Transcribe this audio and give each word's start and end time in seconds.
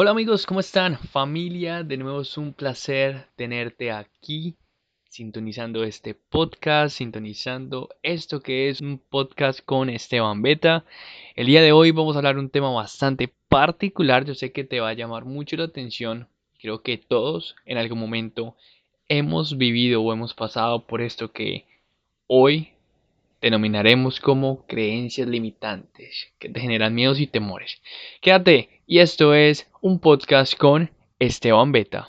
Hola 0.00 0.12
amigos, 0.12 0.46
¿cómo 0.46 0.60
están? 0.60 0.96
Familia, 0.96 1.82
de 1.82 1.96
nuevo 1.96 2.20
es 2.20 2.38
un 2.38 2.52
placer 2.52 3.26
tenerte 3.34 3.90
aquí, 3.90 4.54
sintonizando 5.08 5.82
este 5.82 6.14
podcast, 6.14 6.98
sintonizando 6.98 7.88
esto 8.04 8.40
que 8.40 8.68
es 8.68 8.80
un 8.80 9.00
podcast 9.00 9.58
con 9.64 9.90
Esteban 9.90 10.40
Beta. 10.40 10.84
El 11.34 11.48
día 11.48 11.62
de 11.62 11.72
hoy 11.72 11.90
vamos 11.90 12.14
a 12.14 12.20
hablar 12.20 12.36
de 12.36 12.42
un 12.42 12.48
tema 12.48 12.70
bastante 12.70 13.28
particular, 13.48 14.24
yo 14.24 14.36
sé 14.36 14.52
que 14.52 14.62
te 14.62 14.78
va 14.78 14.90
a 14.90 14.94
llamar 14.94 15.24
mucho 15.24 15.56
la 15.56 15.64
atención, 15.64 16.28
creo 16.60 16.80
que 16.82 16.96
todos 16.96 17.56
en 17.66 17.76
algún 17.76 17.98
momento 17.98 18.54
hemos 19.08 19.58
vivido 19.58 20.00
o 20.00 20.12
hemos 20.12 20.32
pasado 20.32 20.86
por 20.86 21.00
esto 21.00 21.32
que 21.32 21.66
hoy 22.28 22.68
denominaremos 23.40 24.20
como 24.20 24.64
creencias 24.68 25.26
limitantes 25.26 26.28
que 26.38 26.48
te 26.48 26.60
generan 26.60 26.94
miedos 26.94 27.18
y 27.18 27.26
temores. 27.26 27.82
Quédate 28.20 28.77
y 28.88 29.00
esto 29.00 29.34
es 29.34 29.68
un 29.82 30.00
podcast 30.00 30.56
con 30.56 30.90
Esteban 31.18 31.70
Beta. 31.72 32.06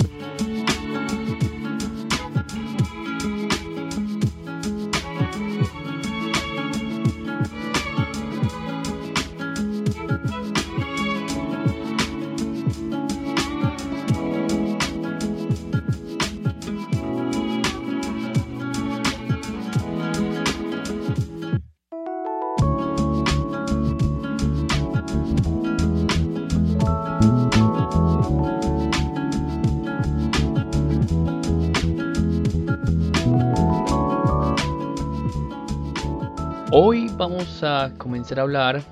A 38.37 38.43
hablar 38.43 38.83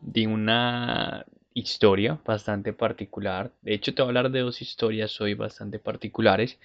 de 0.00 0.26
una 0.26 1.26
historia 1.52 2.18
bastante 2.24 2.72
particular. 2.72 3.52
De 3.60 3.74
hecho, 3.74 3.94
te 3.94 4.00
voy 4.00 4.06
a 4.06 4.10
hablar 4.10 4.30
de 4.30 4.40
dos 4.40 4.62
historias 4.62 5.20
hoy 5.20 5.34
bastante 5.34 5.78
particulares. 5.78 6.58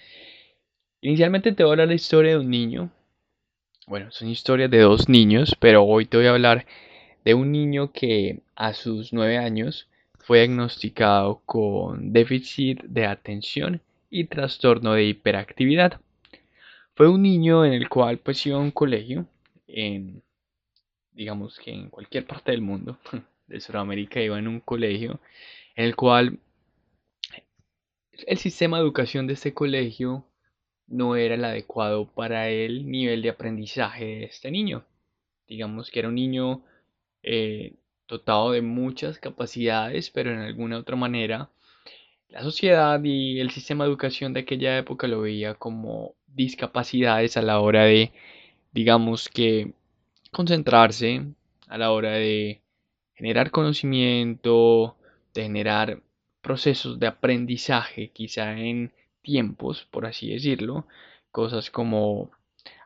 Inicialmente 1.02 1.52
te 1.52 1.62
voy 1.62 1.70
a 1.70 1.72
hablar 1.72 1.88
de 1.88 1.92
la 1.92 1.96
historia 1.96 2.32
de 2.32 2.38
un 2.38 2.48
niño. 2.48 2.90
Bueno, 3.86 4.10
son 4.12 4.28
historias 4.28 4.70
de 4.70 4.80
dos 4.80 5.10
niños, 5.10 5.54
pero 5.60 5.84
hoy 5.84 6.06
te 6.06 6.16
voy 6.16 6.26
a 6.26 6.30
hablar 6.30 6.64
de 7.22 7.34
un 7.34 7.52
niño 7.52 7.92
que 7.92 8.40
a 8.56 8.72
sus 8.72 9.12
nueve 9.12 9.36
años 9.36 9.86
fue 10.20 10.38
diagnosticado 10.38 11.42
con 11.44 12.14
déficit 12.14 12.82
de 12.84 13.04
atención 13.04 13.82
y 14.08 14.24
trastorno 14.24 14.94
de 14.94 15.04
hiperactividad. 15.04 16.00
Fue 16.94 17.08
un 17.08 17.22
niño 17.22 17.66
en 17.66 17.74
el 17.74 17.90
cual 17.90 18.18
pues 18.18 18.46
iba 18.46 18.56
a 18.56 18.60
un 18.60 18.70
colegio 18.70 19.26
en, 19.66 20.22
digamos 21.14 21.58
que 21.58 21.72
en 21.72 21.90
cualquier 21.90 22.26
parte 22.26 22.50
del 22.50 22.60
mundo, 22.60 22.98
de 23.46 23.60
Sudamérica, 23.60 24.20
iba 24.20 24.38
en 24.38 24.48
un 24.48 24.60
colegio 24.60 25.20
en 25.76 25.86
el 25.86 25.96
cual 25.96 26.38
el 28.26 28.38
sistema 28.38 28.76
de 28.76 28.84
educación 28.84 29.26
de 29.26 29.34
este 29.34 29.54
colegio 29.54 30.24
no 30.86 31.16
era 31.16 31.34
el 31.34 31.44
adecuado 31.44 32.06
para 32.06 32.48
el 32.50 32.90
nivel 32.90 33.22
de 33.22 33.30
aprendizaje 33.30 34.04
de 34.04 34.24
este 34.24 34.50
niño. 34.50 34.84
Digamos 35.48 35.90
que 35.90 36.00
era 36.00 36.08
un 36.08 36.14
niño 36.14 36.62
eh, 37.22 37.74
dotado 38.06 38.52
de 38.52 38.62
muchas 38.62 39.18
capacidades, 39.18 40.10
pero 40.10 40.30
en 40.32 40.40
alguna 40.40 40.78
otra 40.78 40.96
manera 40.96 41.50
la 42.28 42.42
sociedad 42.42 43.02
y 43.04 43.40
el 43.40 43.50
sistema 43.50 43.84
de 43.84 43.90
educación 43.90 44.32
de 44.32 44.40
aquella 44.40 44.76
época 44.76 45.06
lo 45.06 45.20
veía 45.20 45.54
como 45.54 46.14
discapacidades 46.26 47.36
a 47.36 47.42
la 47.42 47.60
hora 47.60 47.84
de 47.84 48.12
digamos 48.72 49.28
que 49.28 49.72
concentrarse 50.34 51.24
a 51.68 51.78
la 51.78 51.90
hora 51.92 52.12
de 52.12 52.60
generar 53.14 53.50
conocimiento, 53.50 54.96
de 55.32 55.44
generar 55.44 56.02
procesos 56.42 56.98
de 56.98 57.06
aprendizaje, 57.06 58.10
quizá 58.10 58.58
en 58.58 58.92
tiempos, 59.22 59.86
por 59.90 60.04
así 60.04 60.30
decirlo, 60.30 60.86
cosas 61.30 61.70
como 61.70 62.30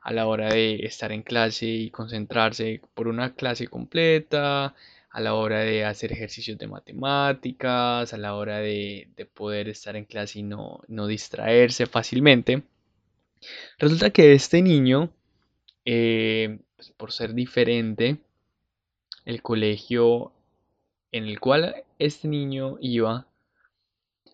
a 0.03 0.13
la 0.13 0.27
hora 0.27 0.49
de 0.49 0.77
estar 0.87 1.11
en 1.13 1.23
clase 1.23 1.67
y 1.67 1.91
concentrarse 1.91 2.81
por 2.95 3.09
una 3.09 3.35
clase 3.35 3.67
completa, 3.67 4.75
a 5.11 5.21
la 5.21 5.35
hora 5.35 5.61
de 5.61 5.85
hacer 5.85 6.13
ejercicios 6.13 6.59
de 6.59 6.69
matemáticas, 6.69 8.13
a 8.15 8.19
la 8.19 8.35
hora 8.35 8.59
de, 8.59 9.09
poder 9.35 9.69
estar 9.69 9.97
en 9.97 10.05
clase 10.05 10.41
y 10.41 10.43
no, 10.43 10.81
no 10.87 11.07
distraerse 11.07 11.87
fácilmente. 11.87 12.63
Resulta 13.79 14.11
que 14.11 14.33
este 14.33 14.63
niño 14.63 15.11
eh, 15.85 16.59
pues, 16.79 16.93
por 16.93 17.11
ser 17.11 17.35
diferente, 17.35 18.19
el 19.25 19.43
colegio 19.43 20.33
en 21.11 21.25
el 21.25 21.41
cual 21.41 21.75
este 21.99 22.29
niño 22.29 22.77
iba 22.81 23.27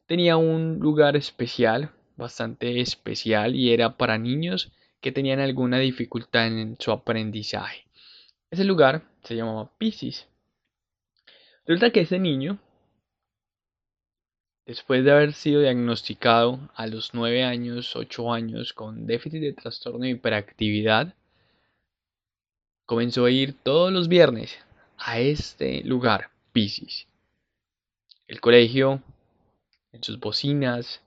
tenía 0.06 0.36
un 0.36 0.78
lugar 0.78 1.16
especial, 1.16 1.90
bastante 2.16 2.82
especial, 2.82 3.54
y 3.54 3.72
era 3.72 3.96
para 3.96 4.18
niños 4.18 4.72
que 5.00 5.10
tenían 5.10 5.40
alguna 5.40 5.78
dificultad 5.78 6.46
en 6.46 6.76
su 6.78 6.92
aprendizaje. 6.92 7.86
Ese 8.50 8.64
lugar 8.64 9.04
se 9.22 9.36
llamaba 9.36 9.70
Pisces. 9.78 10.28
Resulta 11.64 11.92
que 11.92 12.00
ese 12.00 12.18
niño, 12.18 12.58
después 14.66 15.02
de 15.02 15.12
haber 15.12 15.32
sido 15.32 15.62
diagnosticado 15.62 16.60
a 16.74 16.86
los 16.86 17.14
9 17.14 17.42
años, 17.42 17.96
8 17.96 18.34
años 18.34 18.74
con 18.74 19.06
déficit 19.06 19.40
de 19.40 19.54
trastorno 19.54 20.00
de 20.00 20.10
hiperactividad, 20.10 21.14
comenzó 22.86 23.24
a 23.24 23.30
ir 23.30 23.54
todos 23.62 23.92
los 23.92 24.08
viernes 24.08 24.58
a 24.98 25.18
este 25.18 25.82
lugar, 25.84 26.30
Pisces. 26.52 27.06
El 28.26 28.40
colegio, 28.40 29.02
en 29.92 30.02
sus 30.02 30.18
bocinas, 30.18 31.02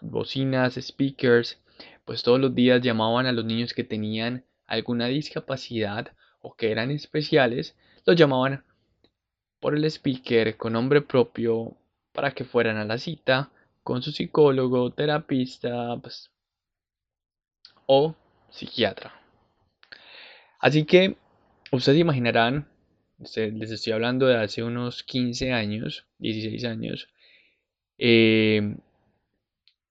bocinas, 0.00 0.74
speakers, 0.74 1.58
pues 2.04 2.22
todos 2.22 2.40
los 2.40 2.54
días 2.54 2.80
llamaban 2.80 3.26
a 3.26 3.32
los 3.32 3.44
niños 3.44 3.74
que 3.74 3.84
tenían 3.84 4.44
alguna 4.66 5.06
discapacidad 5.06 6.12
o 6.40 6.54
que 6.54 6.70
eran 6.70 6.90
especiales, 6.90 7.76
los 8.04 8.16
llamaban 8.16 8.64
por 9.60 9.74
el 9.74 9.84
speaker 9.84 10.56
con 10.56 10.72
nombre 10.74 11.02
propio 11.02 11.76
para 12.12 12.32
que 12.32 12.44
fueran 12.44 12.76
a 12.76 12.84
la 12.84 12.98
cita 12.98 13.50
con 13.82 14.02
su 14.02 14.12
psicólogo, 14.12 14.90
terapista 14.90 15.96
pues, 16.00 16.30
o 17.86 18.14
psiquiatra. 18.50 19.12
Así 20.58 20.84
que 20.84 21.16
ustedes 21.72 21.98
imaginarán, 21.98 22.68
les 23.18 23.70
estoy 23.70 23.92
hablando 23.92 24.26
de 24.26 24.36
hace 24.36 24.62
unos 24.62 25.02
15 25.04 25.52
años, 25.52 26.06
16 26.18 26.64
años, 26.64 27.08
eh, 27.98 28.76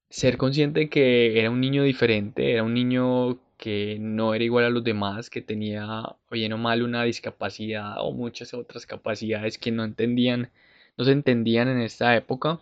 ser 0.10 0.38
consciente 0.38 0.90
que 0.90 1.40
era 1.40 1.50
un 1.50 1.62
niño 1.62 1.84
diferente, 1.84 2.52
era 2.52 2.64
un 2.64 2.74
niño 2.74 3.40
que 3.58 3.98
no 4.00 4.34
era 4.34 4.44
igual 4.44 4.66
a 4.66 4.70
los 4.70 4.84
demás, 4.84 5.30
que 5.30 5.42
tenía 5.42 5.88
bien 6.30 6.54
o 6.54 6.58
mal 6.58 6.84
una 6.84 7.04
discapacidad 7.04 7.96
o 8.00 8.12
muchas 8.12 8.54
otras 8.54 8.86
capacidades 8.86 9.58
que 9.58 9.72
no 9.72 9.84
entendían, 9.84 10.52
no 10.98 11.06
se 11.06 11.12
entendían 11.12 11.68
en 11.68 11.82
esta 11.82 12.16
época. 12.16 12.60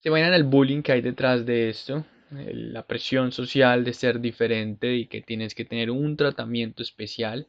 Se 0.00 0.10
imaginan 0.10 0.34
el 0.34 0.44
bullying 0.44 0.82
que 0.82 0.92
hay 0.92 1.00
detrás 1.00 1.44
de 1.46 1.70
esto, 1.70 2.04
la 2.30 2.86
presión 2.86 3.32
social 3.32 3.84
de 3.84 3.92
ser 3.92 4.20
diferente 4.20 4.94
y 4.94 5.06
que 5.06 5.22
tienes 5.22 5.54
que 5.54 5.64
tener 5.64 5.90
un 5.90 6.16
tratamiento 6.16 6.82
especial. 6.82 7.48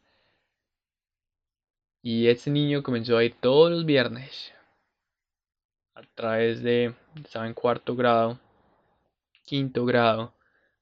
Y 2.02 2.28
este 2.28 2.52
niño 2.52 2.84
comenzó 2.84 3.18
a 3.18 3.24
ir 3.24 3.36
todos 3.42 3.72
los 3.72 3.86
viernes 3.86 4.54
a 5.96 6.04
través 6.14 6.62
de, 6.62 6.94
estaba 7.24 7.48
en 7.48 7.54
cuarto 7.54 7.96
grado, 7.96 8.40
quinto 9.44 9.86
grado, 9.86 10.34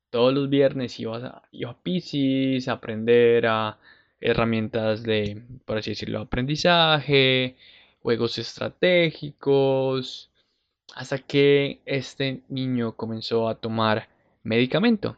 todos 0.09 0.33
los 0.33 0.49
viernes 0.49 0.99
iba 0.99 1.17
a, 1.17 1.43
iba 1.51 1.71
a 1.71 1.81
Pisces 1.81 2.67
a 2.67 2.73
aprender 2.73 3.45
a 3.47 3.77
herramientas 4.19 5.03
de, 5.03 5.41
por 5.65 5.81
decirlo, 5.83 6.21
aprendizaje, 6.21 7.55
juegos 8.01 8.37
estratégicos, 8.37 10.31
hasta 10.93 11.17
que 11.17 11.81
este 11.85 12.41
niño 12.49 12.95
comenzó 12.95 13.49
a 13.49 13.55
tomar 13.55 14.07
medicamento. 14.43 15.17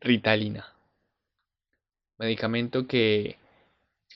Ritalina. 0.00 0.66
Medicamento 2.18 2.86
que 2.86 3.38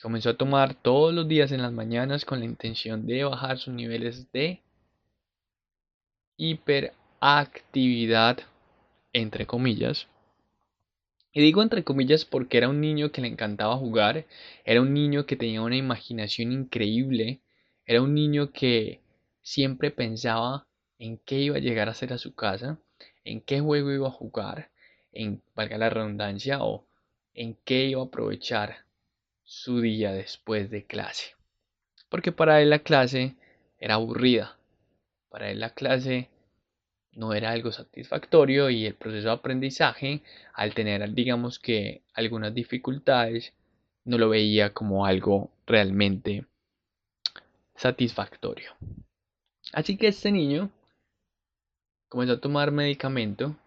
comenzó 0.01 0.29
a 0.29 0.37
tomar 0.37 0.75
todos 0.75 1.13
los 1.13 1.27
días 1.27 1.51
en 1.51 1.63
las 1.63 1.71
mañanas 1.71 2.23
con 2.23 2.39
la 2.39 2.45
intención 2.45 3.07
de 3.07 3.23
bajar 3.23 3.57
sus 3.57 3.73
niveles 3.73 4.31
de 4.31 4.61
hiperactividad, 6.37 8.39
entre 9.11 9.47
comillas. 9.47 10.07
Y 11.31 11.41
digo 11.41 11.63
entre 11.63 11.83
comillas 11.83 12.25
porque 12.25 12.57
era 12.57 12.69
un 12.69 12.79
niño 12.79 13.11
que 13.11 13.21
le 13.21 13.27
encantaba 13.27 13.75
jugar, 13.77 14.27
era 14.65 14.81
un 14.81 14.93
niño 14.93 15.25
que 15.25 15.35
tenía 15.35 15.63
una 15.63 15.77
imaginación 15.77 16.51
increíble, 16.51 17.41
Era 17.87 18.01
un 18.01 18.15
niño 18.15 18.51
que 18.51 19.04
siempre 19.45 19.91
pensaba 19.91 20.65
en 20.97 21.19
qué 21.19 21.35
iba 21.35 21.57
a 21.57 21.59
llegar 21.59 21.87
a 21.87 21.91
hacer 21.91 22.11
a 22.11 22.17
su 22.17 22.33
casa, 22.33 22.79
en 23.23 23.41
qué 23.41 23.61
juego 23.61 23.91
iba 23.91 24.07
a 24.07 24.11
jugar, 24.11 24.71
en, 25.11 25.43
valga 25.53 25.77
la 25.77 25.91
redundancia, 25.91 26.63
o 26.63 26.87
en 27.35 27.55
qué 27.63 27.85
iba 27.85 28.01
a 28.01 28.05
aprovechar 28.05 28.85
su 29.43 29.81
día 29.81 30.11
después 30.11 30.71
de 30.71 30.85
clase. 30.85 31.35
Porque 32.09 32.31
para 32.31 32.59
él 32.61 32.71
la 32.71 32.79
clase 32.79 33.35
era 33.77 33.95
aburrida. 33.95 34.57
Para 35.29 35.51
él 35.51 35.59
la 35.59 35.75
clase 35.75 36.29
no 37.11 37.33
era 37.35 37.51
algo 37.51 37.71
satisfactorio 37.71 38.71
y 38.71 38.87
el 38.87 38.95
proceso 38.95 39.27
de 39.27 39.33
aprendizaje, 39.33 40.23
al 40.53 40.73
tener, 40.73 41.13
digamos 41.13 41.59
que, 41.59 42.01
algunas 42.15 42.53
dificultades, 42.53 43.53
no 44.05 44.17
lo 44.17 44.29
veía 44.29 44.73
como 44.73 45.05
algo 45.05 45.51
realmente 45.67 46.45
satisfactorio. 47.75 48.71
Así 49.75 49.97
que 49.97 50.07
este 50.07 50.31
niño 50.31 50.71
comenzó 52.07 52.35
a 52.35 52.39
tomar 52.39 52.71
medicamento 52.71 53.57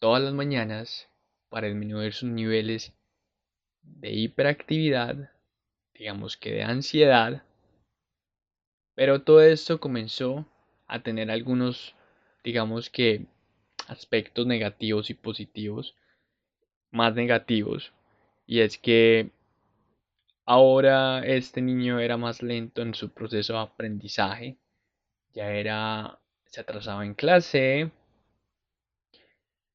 todas 0.00 0.20
las 0.20 0.34
mañanas 0.34 1.08
para 1.50 1.68
disminuir 1.68 2.14
sus 2.14 2.28
niveles 2.28 2.92
de 3.80 4.10
hiperactividad, 4.10 5.30
digamos 5.94 6.36
que 6.36 6.50
de 6.50 6.64
ansiedad, 6.64 7.44
pero 8.96 9.22
todo 9.22 9.40
esto 9.40 9.78
comenzó 9.78 10.48
a 10.88 11.04
tener 11.04 11.30
algunos, 11.30 11.94
digamos 12.42 12.90
que, 12.90 13.26
aspectos 13.86 14.48
negativos 14.48 15.10
y 15.10 15.14
positivos, 15.14 15.94
más 16.90 17.14
negativos, 17.14 17.92
y 18.48 18.62
es 18.62 18.78
que 18.78 19.30
ahora 20.44 21.24
este 21.24 21.62
niño 21.62 22.00
era 22.00 22.16
más 22.16 22.42
lento 22.42 22.82
en 22.82 22.94
su 22.94 23.10
proceso 23.10 23.52
de 23.52 23.60
aprendizaje, 23.60 24.58
ya 25.36 25.52
era, 25.52 26.18
se 26.46 26.62
atrasaba 26.62 27.04
en 27.04 27.14
clase, 27.14 27.90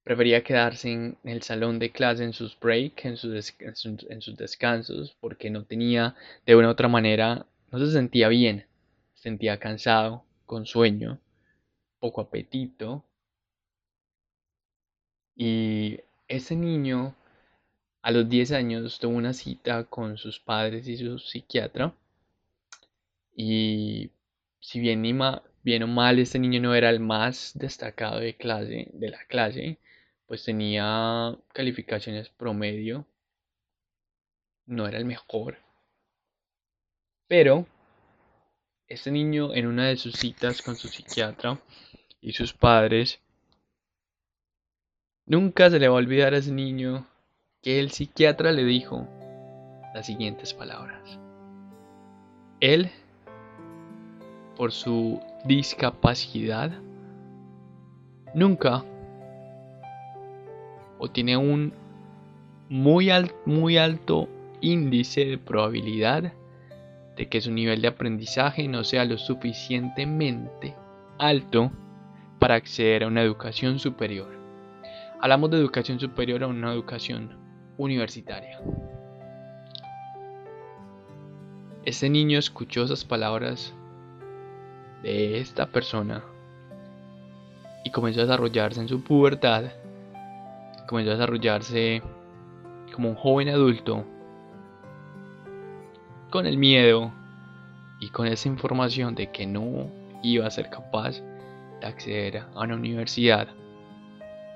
prefería 0.04 0.44
quedarse 0.44 0.92
en 0.92 1.18
el 1.24 1.44
salón 1.44 1.78
de 1.78 1.92
clase 1.92 2.24
en 2.24 2.34
sus 2.34 2.60
breaks, 2.60 3.06
en, 3.06 4.00
en, 4.10 4.22
sus 4.22 4.36
descansos, 4.36 5.16
porque 5.20 5.52
no 5.52 5.64
tenía, 5.64 6.16
de 6.48 6.56
una 6.56 6.70
u 6.70 6.72
otra 6.72 6.88
manera, 6.88 7.46
no 7.72 7.78
se 7.78 7.92
sentía 7.92 8.28
bien, 8.28 8.66
se 9.14 9.22
sentía 9.22 9.60
cansado, 9.60 10.26
con 10.48 10.66
sueño, 10.66 11.20
poco 12.00 12.22
apetito. 12.22 13.06
Y 15.36 16.00
ese 16.28 16.56
niño 16.56 17.16
a 18.02 18.10
los 18.10 18.28
10 18.28 18.52
años 18.54 18.98
tuvo 18.98 19.16
una 19.16 19.34
cita 19.34 19.84
con 19.84 20.18
sus 20.18 20.40
padres 20.40 20.88
y 20.88 20.98
su 20.98 21.20
psiquiatra. 21.20 21.94
Y 23.36 24.10
si 24.62 24.80
bien, 24.80 25.02
bien 25.64 25.84
o 25.84 25.88
mal 25.88 26.20
este 26.20 26.40
niño 26.40 26.62
no 26.62 26.76
era 26.76 26.90
el 26.90 27.00
más 27.00 27.52
destacado 27.56 28.20
de, 28.20 28.36
clase, 28.36 28.90
de 28.94 29.10
la 29.10 29.26
clase, 29.26 29.80
pues 30.28 30.46
tenía 30.46 31.36
calificaciones 31.52 32.30
promedio. 32.30 33.06
No 34.66 34.88
era 34.88 34.98
el 35.00 35.06
mejor. 35.06 35.58
Pero 37.28 37.68
este 38.88 39.12
niño 39.12 39.54
en 39.54 39.68
una 39.68 39.88
de 39.88 39.98
sus 39.98 40.14
citas 40.16 40.62
con 40.62 40.76
su 40.76 40.88
psiquiatra 40.88 41.60
y 42.22 42.34
sus 42.34 42.54
padres, 42.54 43.20
nunca 45.26 45.70
se 45.70 45.80
le 45.80 45.88
va 45.88 45.96
a 45.96 45.98
olvidar 45.98 46.34
a 46.34 46.38
ese 46.38 46.52
niño 46.52 47.08
que 47.62 47.80
el 47.80 47.92
psiquiatra 47.92 48.52
le 48.52 48.64
dijo 48.64 49.08
las 49.94 50.06
siguientes 50.06 50.54
palabras. 50.54 51.20
Él, 52.60 52.92
por 54.62 54.72
su 54.72 55.20
discapacidad, 55.44 56.72
nunca 58.36 58.86
o 61.00 61.10
tiene 61.10 61.36
un 61.36 61.74
muy, 62.70 63.10
muy 63.48 63.80
alto 63.80 64.30
índice 64.62 65.26
de 65.26 65.40
probabilidad 65.40 66.34
de 67.18 67.28
que 67.28 67.42
su 67.42 67.52
nivel 67.52 67.82
de 67.82 67.88
aprendizaje 67.88 68.68
no 68.68 68.84
sea 68.84 69.04
lo 69.06 69.18
suficientemente 69.18 70.76
alto 71.18 71.72
para 72.38 72.54
acceder 72.54 73.04
a 73.04 73.08
una 73.08 73.24
educación 73.24 73.80
superior. 73.80 74.30
Hablamos 75.22 75.50
de 75.50 75.58
educación 75.58 76.00
superior 76.00 76.44
a 76.44 76.48
una 76.48 76.72
educación 76.72 77.36
universitaria. 77.80 78.62
Ese 81.84 82.12
niño 82.12 82.38
escuchó 82.38 82.84
esas 82.84 83.04
palabras 83.04 83.74
de 85.02 85.40
esta 85.40 85.68
persona 85.68 86.24
y 87.84 87.92
comenzó 87.92 88.20
a 88.22 88.24
desarrollarse 88.24 88.82
en 88.82 88.88
su 88.88 89.04
pubertad 89.04 89.66
comenzó 90.88 91.12
a 91.12 91.14
desarrollarse 91.14 92.02
como 92.94 93.10
un 93.10 93.16
joven 93.16 93.50
adulto 93.50 94.06
con 96.30 96.46
el 96.46 96.58
miedo 96.58 97.12
y 98.00 98.10
con 98.10 98.28
esa 98.28 98.50
información 98.50 99.16
de 99.16 99.32
que 99.32 99.46
no 99.46 99.90
iba 100.24 100.46
a 100.46 100.52
ser 100.52 100.70
capaz 100.70 101.22
de 101.80 101.88
acceder 101.88 102.44
a 102.54 102.62
una 102.62 102.76
universidad 102.76 103.48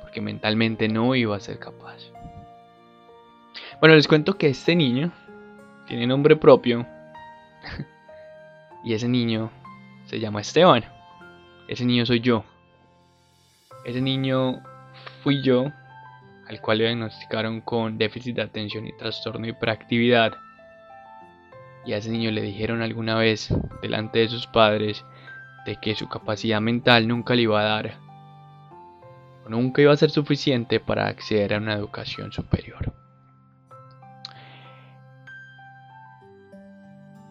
porque 0.02 0.20
mentalmente 0.20 0.88
no 0.88 1.16
iba 1.16 1.36
a 1.36 1.40
ser 1.40 1.58
capaz. 1.60 2.12
Bueno, 3.80 3.96
les 3.96 4.08
cuento 4.08 4.38
que 4.38 4.48
este 4.48 4.76
niño 4.76 5.12
tiene 5.88 6.08
nombre 6.08 6.36
propio 6.36 6.86
y 8.84 8.94
ese 8.94 9.08
niño 9.08 9.52
se 10.06 10.20
llama 10.20 10.42
Esteban. 10.42 10.86
Ese 11.68 11.86
niño 11.86 12.06
soy 12.06 12.22
yo. 12.22 12.44
Ese 13.86 14.02
niño 14.02 14.62
fui 15.24 15.42
yo 15.44 15.72
al 16.48 16.62
cual 16.62 16.78
le 16.78 16.86
diagnosticaron 16.86 17.62
con 17.62 17.98
déficit 17.98 18.36
de 18.36 18.44
atención 18.44 18.86
y 18.88 18.96
trastorno 18.98 19.42
de 19.42 19.50
hiperactividad. 19.50 20.34
Y 21.86 21.94
a 21.94 21.98
ese 21.98 22.10
niño 22.10 22.32
le 22.32 22.42
dijeron 22.42 22.82
alguna 22.82 23.16
vez 23.16 23.54
delante 23.82 24.20
de 24.20 24.30
sus 24.30 24.48
padres 24.48 25.04
de 25.66 25.78
que 25.78 25.96
su 25.96 26.08
capacidad 26.08 26.62
mental 26.62 27.08
nunca 27.08 27.36
le 27.36 27.44
iba 27.44 27.60
a 27.60 27.64
dar 27.64 27.98
o 29.46 29.50
nunca 29.50 29.82
iba 29.82 29.94
a 29.94 29.98
ser 29.98 30.10
suficiente 30.10 30.80
para 30.80 31.08
acceder 31.08 31.54
a 31.54 31.58
una 31.58 31.74
educación 31.74 32.32
superior. 32.32 32.94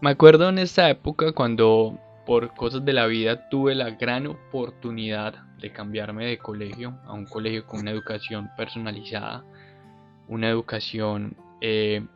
Me 0.01 0.11
acuerdo 0.11 0.49
en 0.49 0.59
esta 0.59 0.91
época 0.91 1.33
cuando 1.33 1.99
por 2.27 2.55
cosas 2.55 2.85
de 2.85 2.93
la 2.93 3.07
vida 3.07 3.49
tuve 3.49 3.75
la 3.75 3.91
gran 3.91 4.27
oportunidad 4.27 5.35
de 5.59 5.73
cambiarme 5.73 6.27
de 6.27 6.39
colegio 6.39 6.99
a 7.05 7.13
un 7.13 7.27
colegio 7.27 7.67
con 7.67 7.81
una 7.81 7.91
educación 7.91 8.51
personalizada, 8.57 9.45
una 10.29 10.49
educación 10.49 11.37
eh, 11.61 12.07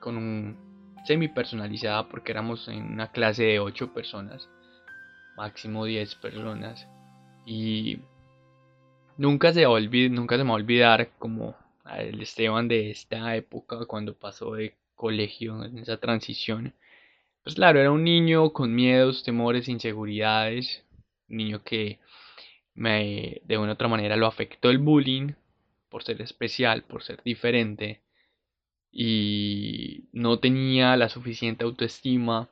con 0.00 0.16
un 0.16 0.56
semi 1.04 1.28
personalizada 1.28 2.08
porque 2.08 2.32
éramos 2.32 2.68
en 2.68 2.92
una 2.92 3.10
clase 3.10 3.44
de 3.44 3.60
8 3.60 3.92
personas, 3.92 4.48
máximo 5.36 5.84
10 5.84 6.14
personas 6.16 6.88
y 7.44 7.98
nunca 9.16 9.52
se, 9.52 9.64
nunca 10.10 10.36
se 10.36 10.44
me 10.44 10.50
va 10.50 10.54
a 10.54 10.58
olvidar 10.60 11.10
como 11.18 11.56
el 11.96 12.20
Esteban 12.20 12.68
de 12.68 12.90
esta 12.90 13.36
época 13.36 13.86
cuando 13.86 14.14
pasó 14.14 14.54
de 14.54 14.74
colegio 14.94 15.64
en 15.64 15.78
esa 15.78 15.98
transición 15.98 16.74
pues 17.46 17.54
claro, 17.54 17.78
era 17.78 17.92
un 17.92 18.02
niño 18.02 18.52
con 18.52 18.74
miedos, 18.74 19.22
temores, 19.22 19.68
inseguridades, 19.68 20.84
un 21.28 21.36
niño 21.36 21.62
que 21.62 22.00
me, 22.74 23.40
de 23.44 23.56
una 23.56 23.68
u 23.68 23.74
otra 23.74 23.86
manera 23.86 24.16
lo 24.16 24.26
afectó 24.26 24.68
el 24.68 24.78
bullying 24.78 25.34
por 25.88 26.02
ser 26.02 26.20
especial, 26.22 26.82
por 26.82 27.04
ser 27.04 27.22
diferente 27.22 28.00
y 28.90 30.08
no 30.12 30.40
tenía 30.40 30.96
la 30.96 31.08
suficiente 31.08 31.62
autoestima 31.62 32.48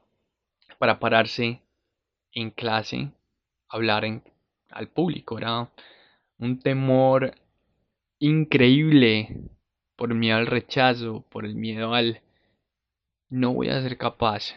para 0.78 1.00
pararse 1.00 1.60
en 2.30 2.52
clase, 2.52 3.10
hablar 3.68 4.04
en, 4.04 4.22
al 4.70 4.86
público. 4.86 5.38
Era 5.38 5.72
un 6.38 6.60
temor 6.60 7.34
increíble 8.20 9.40
por 9.96 10.12
el 10.12 10.18
miedo 10.18 10.36
al 10.36 10.46
rechazo, 10.46 11.24
por 11.30 11.44
el 11.44 11.56
miedo 11.56 11.94
al 11.94 12.20
no 13.28 13.52
voy 13.54 13.70
a 13.70 13.82
ser 13.82 13.98
capaz 13.98 14.54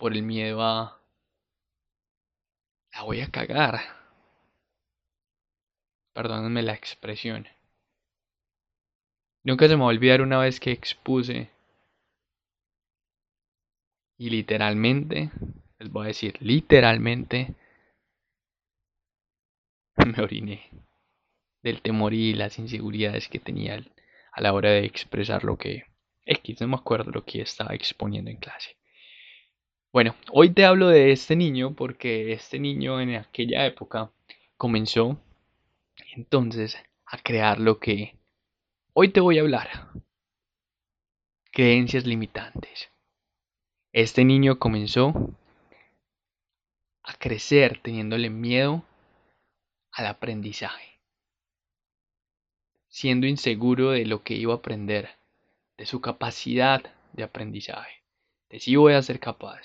por 0.00 0.14
el 0.14 0.22
miedo 0.22 0.62
a... 0.62 0.98
La 2.92 3.02
voy 3.02 3.20
a 3.20 3.30
cagar. 3.30 3.78
Perdónenme 6.14 6.62
la 6.62 6.72
expresión. 6.72 7.46
Nunca 9.44 9.68
se 9.68 9.76
me 9.76 9.82
va 9.82 9.86
a 9.86 9.94
olvidar 9.94 10.22
una 10.22 10.38
vez 10.38 10.58
que 10.58 10.72
expuse 10.72 11.50
y 14.18 14.30
literalmente, 14.30 15.30
les 15.78 15.90
voy 15.90 16.04
a 16.04 16.08
decir, 16.08 16.36
literalmente 16.40 17.54
me 20.06 20.22
oriné 20.22 20.70
del 21.62 21.82
temor 21.82 22.14
y 22.14 22.32
las 22.32 22.58
inseguridades 22.58 23.28
que 23.28 23.38
tenía 23.38 23.82
a 24.32 24.40
la 24.40 24.54
hora 24.54 24.70
de 24.70 24.86
expresar 24.86 25.44
lo 25.44 25.58
que 25.58 25.84
X, 26.24 26.60
no 26.62 26.68
me 26.68 26.76
acuerdo 26.76 27.10
lo 27.10 27.24
que 27.24 27.42
estaba 27.42 27.74
exponiendo 27.74 28.30
en 28.30 28.38
clase. 28.38 28.79
Bueno, 29.92 30.14
hoy 30.30 30.50
te 30.50 30.64
hablo 30.64 30.86
de 30.86 31.10
este 31.10 31.34
niño 31.34 31.74
porque 31.74 32.32
este 32.32 32.60
niño 32.60 33.00
en 33.00 33.16
aquella 33.16 33.66
época 33.66 34.12
comenzó 34.56 35.20
entonces 36.14 36.76
a 37.06 37.18
crear 37.18 37.58
lo 37.58 37.80
que 37.80 38.14
hoy 38.92 39.08
te 39.08 39.18
voy 39.18 39.38
a 39.38 39.40
hablar. 39.40 39.90
Creencias 41.50 42.06
limitantes. 42.06 42.92
Este 43.92 44.24
niño 44.24 44.60
comenzó 44.60 45.12
a 47.02 47.14
crecer 47.14 47.80
teniéndole 47.82 48.30
miedo 48.30 48.84
al 49.90 50.06
aprendizaje, 50.06 51.00
siendo 52.86 53.26
inseguro 53.26 53.90
de 53.90 54.06
lo 54.06 54.22
que 54.22 54.34
iba 54.34 54.54
a 54.54 54.58
aprender, 54.58 55.16
de 55.76 55.84
su 55.84 56.00
capacidad 56.00 56.80
de 57.12 57.24
aprendizaje, 57.24 57.99
de 58.50 58.60
si 58.60 58.76
voy 58.76 58.94
a 58.94 59.02
ser 59.02 59.20
capaz, 59.20 59.62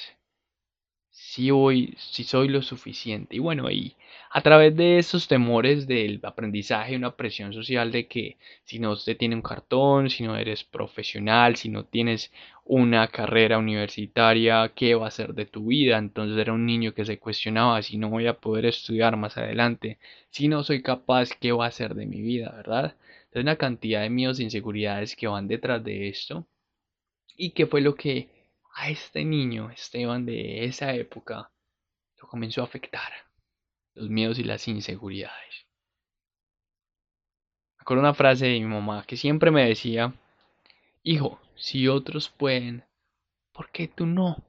si 1.10 1.50
voy, 1.50 1.96
si 1.98 2.24
soy 2.24 2.50
lo 2.50 2.62
suficiente. 2.62 3.36
Y 3.38 3.40
bueno, 3.40 3.72
y 3.72 3.96
a 4.32 4.42
través 4.42 4.76
de 4.76 5.00
esos 5.00 5.28
temores 5.28 5.88
del 5.88 6.20
aprendizaje, 6.24 6.96
una 6.96 7.16
presión 7.16 7.54
social 7.54 7.92
de 7.92 8.08
que 8.08 8.38
si 8.64 8.80
no 8.80 8.96
se 8.96 9.16
tiene 9.16 9.36
un 9.36 9.42
cartón, 9.42 10.10
si 10.10 10.24
no 10.24 10.36
eres 10.38 10.64
profesional, 10.64 11.56
si 11.56 11.70
no 11.70 11.86
tienes 11.86 12.32
una 12.66 13.08
carrera 13.08 13.58
universitaria, 13.58 14.72
¿qué 14.76 14.96
va 14.96 15.08
a 15.08 15.12
ser 15.12 15.34
de 15.34 15.46
tu 15.46 15.68
vida? 15.68 15.98
Entonces 15.98 16.38
era 16.38 16.54
un 16.54 16.66
niño 16.66 16.94
que 16.94 17.06
se 17.06 17.18
cuestionaba 17.18 17.82
si 17.82 17.98
no 17.98 18.10
voy 18.10 18.28
a 18.28 18.40
poder 18.40 18.66
estudiar 18.66 19.18
más 19.18 19.38
adelante, 19.38 20.00
si 20.30 20.48
no 20.48 20.64
soy 20.64 20.82
capaz, 20.82 21.30
¿qué 21.40 21.52
va 21.54 21.66
a 21.68 21.72
ser 21.72 21.96
de 21.96 22.06
mi 22.06 22.22
vida, 22.22 22.52
verdad? 22.52 22.96
Entonces 23.26 23.44
una 23.44 23.56
cantidad 23.56 24.02
de 24.02 24.10
miedos 24.10 24.40
e 24.40 24.44
inseguridades 24.44 25.16
que 25.16 25.28
van 25.28 25.48
detrás 25.48 25.84
de 25.84 26.10
esto. 26.10 26.46
¿Y 27.38 27.52
qué 27.52 27.68
fue 27.68 27.82
lo 27.82 27.96
que 27.96 28.35
a 28.76 28.90
este 28.90 29.24
niño, 29.24 29.72
Esteban, 29.72 30.26
de 30.26 30.66
esa 30.66 30.94
época, 30.94 31.50
lo 32.22 32.28
comenzó 32.28 32.62
a 32.62 32.66
afectar? 32.66 33.12
Los 33.94 34.10
miedos 34.10 34.38
y 34.38 34.44
las 34.44 34.68
inseguridades. 34.68 35.66
Me 37.78 37.82
acuerdo 37.82 38.02
una 38.02 38.14
frase 38.14 38.48
de 38.48 38.60
mi 38.60 38.66
mamá 38.66 39.06
que 39.08 39.16
siempre 39.16 39.50
me 39.50 39.66
decía, 39.66 40.14
hijo, 41.04 41.40
si 41.56 41.88
otros 41.88 42.28
pueden, 42.30 42.84
¿por 43.54 43.70
qué 43.72 43.88
tú 43.88 44.06
no? 44.06 44.44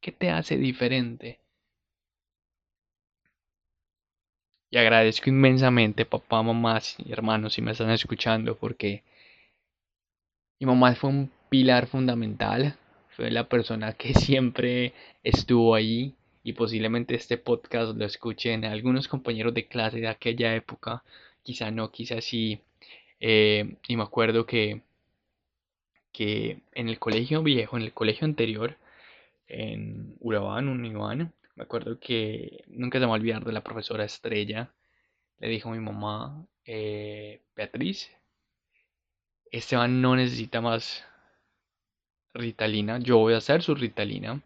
¿Qué 0.00 0.12
te 0.12 0.30
hace 0.30 0.56
diferente? 0.56 1.38
Y 4.70 4.78
agradezco 4.78 5.28
inmensamente, 5.28 6.06
papá, 6.06 6.42
mamá 6.42 6.80
y 6.98 7.12
hermanos, 7.12 7.54
si 7.54 7.62
me 7.62 7.72
están 7.72 7.90
escuchando, 7.90 8.56
porque 8.56 9.02
mi 10.58 10.66
mamá 10.66 10.94
fue 10.94 11.10
un 11.10 11.30
pilar 11.50 11.86
fundamental, 11.86 12.78
fue 13.18 13.32
la 13.32 13.48
persona 13.48 13.94
que 13.94 14.14
siempre 14.14 14.94
estuvo 15.24 15.74
ahí 15.74 16.14
y 16.44 16.52
posiblemente 16.52 17.16
este 17.16 17.36
podcast 17.36 17.96
lo 17.96 18.04
escuchen 18.04 18.64
algunos 18.64 19.08
compañeros 19.08 19.52
de 19.54 19.66
clase 19.66 19.98
de 19.98 20.06
aquella 20.06 20.54
época, 20.54 21.02
quizá 21.42 21.72
no, 21.72 21.90
quizá 21.90 22.20
sí. 22.20 22.60
Eh, 23.18 23.74
y 23.88 23.96
me 23.96 24.04
acuerdo 24.04 24.46
que 24.46 24.82
que 26.12 26.60
en 26.74 26.88
el 26.88 26.98
colegio 27.00 27.42
viejo, 27.42 27.76
en 27.76 27.82
el 27.82 27.92
colegio 27.92 28.24
anterior, 28.24 28.76
en 29.48 30.14
Urabá, 30.20 30.60
en 30.60 30.68
Univán, 30.68 31.32
me 31.56 31.64
acuerdo 31.64 31.98
que 31.98 32.64
nunca 32.68 32.98
se 32.98 33.00
me 33.00 33.06
va 33.06 33.12
a 33.14 33.18
olvidar 33.18 33.44
de 33.44 33.52
la 33.52 33.64
profesora 33.64 34.04
Estrella. 34.04 34.72
Le 35.40 35.48
dijo 35.48 35.70
a 35.70 35.72
mi 35.72 35.80
mamá, 35.80 36.46
eh, 36.64 37.42
Beatriz, 37.56 38.10
Esteban 39.50 40.00
no 40.02 40.16
necesita 40.16 40.60
más 40.60 41.04
Ritalina, 42.34 42.98
yo 42.98 43.18
voy 43.18 43.34
a 43.34 43.38
hacer 43.38 43.62
su 43.62 43.74
Ritalina. 43.74 44.42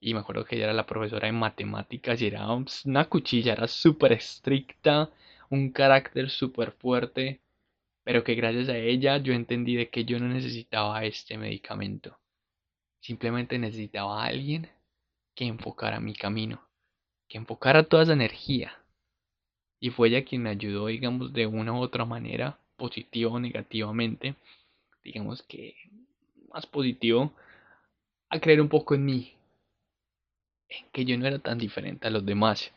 Y 0.00 0.14
me 0.14 0.20
acuerdo 0.20 0.44
que 0.44 0.56
ella 0.56 0.64
era 0.64 0.74
la 0.74 0.86
profesora 0.86 1.26
de 1.26 1.32
matemáticas 1.32 2.20
y 2.20 2.26
era 2.26 2.46
una 2.84 3.04
cuchilla, 3.06 3.54
era 3.54 3.68
súper 3.68 4.12
estricta, 4.12 5.10
un 5.50 5.70
carácter 5.72 6.30
súper 6.30 6.72
fuerte 6.72 7.40
pero 8.04 8.22
que 8.22 8.34
gracias 8.34 8.68
a 8.68 8.76
ella 8.76 9.16
yo 9.16 9.32
entendí 9.32 9.76
de 9.76 9.88
que 9.88 10.04
yo 10.04 10.20
no 10.20 10.28
necesitaba 10.28 11.04
este 11.04 11.38
medicamento. 11.38 12.18
Simplemente 13.00 13.58
necesitaba 13.58 14.22
a 14.22 14.26
alguien 14.26 14.70
que 15.34 15.46
enfocara 15.46 16.00
mi 16.00 16.14
camino, 16.14 16.68
que 17.28 17.38
enfocara 17.38 17.84
toda 17.84 18.04
esa 18.04 18.12
energía. 18.12 18.78
Y 19.80 19.90
fue 19.90 20.08
ella 20.08 20.24
quien 20.24 20.42
me 20.42 20.50
ayudó, 20.50 20.86
digamos, 20.86 21.32
de 21.32 21.46
una 21.46 21.72
u 21.72 21.78
otra 21.78 22.04
manera, 22.04 22.58
positiva 22.76 23.32
o 23.32 23.40
negativamente, 23.40 24.36
digamos 25.02 25.42
que 25.42 25.74
más 26.54 26.66
positivo, 26.66 27.32
a 28.30 28.38
creer 28.38 28.60
un 28.60 28.68
poco 28.68 28.94
en 28.94 29.04
mí, 29.04 29.34
en 30.68 30.86
que 30.92 31.04
yo 31.04 31.18
no 31.18 31.26
era 31.26 31.40
tan 31.40 31.58
diferente 31.58 32.06
a 32.06 32.10
los 32.10 32.24
demás, 32.24 32.72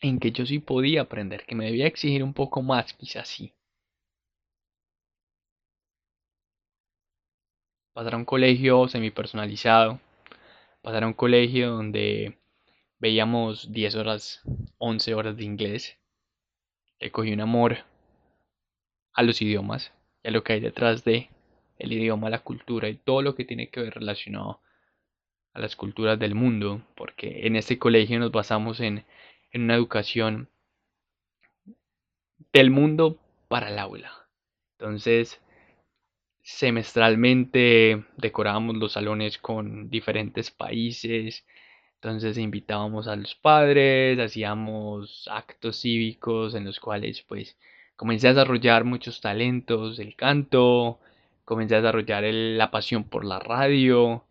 en 0.00 0.20
que 0.20 0.30
yo 0.30 0.46
sí 0.46 0.60
podía 0.60 1.02
aprender, 1.02 1.44
que 1.46 1.56
me 1.56 1.66
debía 1.66 1.88
exigir 1.88 2.22
un 2.22 2.32
poco 2.32 2.62
más, 2.62 2.92
quizás 2.94 3.28
sí, 3.28 3.52
pasar 7.92 8.14
a 8.14 8.18
un 8.18 8.24
colegio 8.24 8.86
semipersonalizado, 8.86 9.98
pasar 10.80 11.02
a 11.02 11.08
un 11.08 11.14
colegio 11.14 11.72
donde 11.72 12.38
veíamos 13.00 13.72
10 13.72 13.96
horas, 13.96 14.42
11 14.78 15.12
horas 15.12 15.36
de 15.36 15.44
inglés, 15.44 15.98
le 17.00 17.10
cogí 17.10 17.32
un 17.32 17.40
amor 17.40 17.78
a 19.12 19.24
los 19.24 19.42
idiomas 19.42 19.92
y 20.22 20.28
a 20.28 20.30
lo 20.30 20.44
que 20.44 20.52
hay 20.52 20.60
detrás 20.60 21.02
de 21.02 21.30
el 21.78 21.92
idioma, 21.92 22.30
la 22.30 22.40
cultura 22.40 22.88
y 22.88 22.96
todo 22.96 23.22
lo 23.22 23.34
que 23.34 23.44
tiene 23.44 23.68
que 23.68 23.80
ver 23.80 23.94
relacionado 23.94 24.60
a 25.52 25.60
las 25.60 25.76
culturas 25.76 26.18
del 26.18 26.34
mundo, 26.34 26.82
porque 26.96 27.46
en 27.46 27.56
este 27.56 27.78
colegio 27.78 28.18
nos 28.18 28.32
basamos 28.32 28.80
en, 28.80 29.04
en 29.52 29.62
una 29.62 29.74
educación 29.74 30.48
del 32.52 32.70
mundo 32.70 33.18
para 33.48 33.70
el 33.70 33.78
aula. 33.78 34.12
Entonces, 34.78 35.40
semestralmente 36.46 38.04
decorábamos 38.16 38.76
los 38.76 38.92
salones 38.92 39.36
con 39.38 39.90
diferentes 39.90 40.52
países. 40.52 41.44
Entonces 41.96 42.38
invitábamos 42.38 43.08
a 43.08 43.16
los 43.16 43.34
padres, 43.34 44.18
hacíamos 44.20 45.26
actos 45.28 45.80
cívicos 45.80 46.54
en 46.54 46.64
los 46.64 46.78
cuales 46.78 47.22
pues 47.22 47.58
comencé 47.96 48.28
a 48.28 48.34
desarrollar 48.34 48.84
muchos 48.84 49.20
talentos, 49.20 49.98
el 49.98 50.14
canto, 50.14 51.00
comencé 51.46 51.76
a 51.76 51.80
desarrollar 51.80 52.24
la 52.24 52.70
pasión 52.70 53.04
por 53.04 53.24
la 53.24 53.38
radio. 53.38 54.24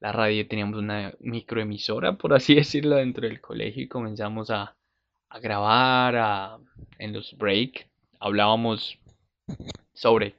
La 0.00 0.12
radio 0.12 0.46
teníamos 0.46 0.78
una 0.78 1.12
microemisora, 1.20 2.16
por 2.16 2.32
así 2.32 2.54
decirlo, 2.62 2.96
dentro 2.96 3.28
del 3.28 3.42
colegio 3.42 3.82
y 3.82 3.88
comenzamos 3.88 4.50
a, 4.50 4.74
grabar 5.42 6.58
en 6.98 7.12
los 7.12 7.36
break. 7.36 7.88
Hablábamos 8.20 8.98
sobre 9.92 10.34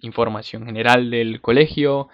información 0.00 0.64
general 0.64 1.10
del 1.10 1.42
colegio 1.42 2.08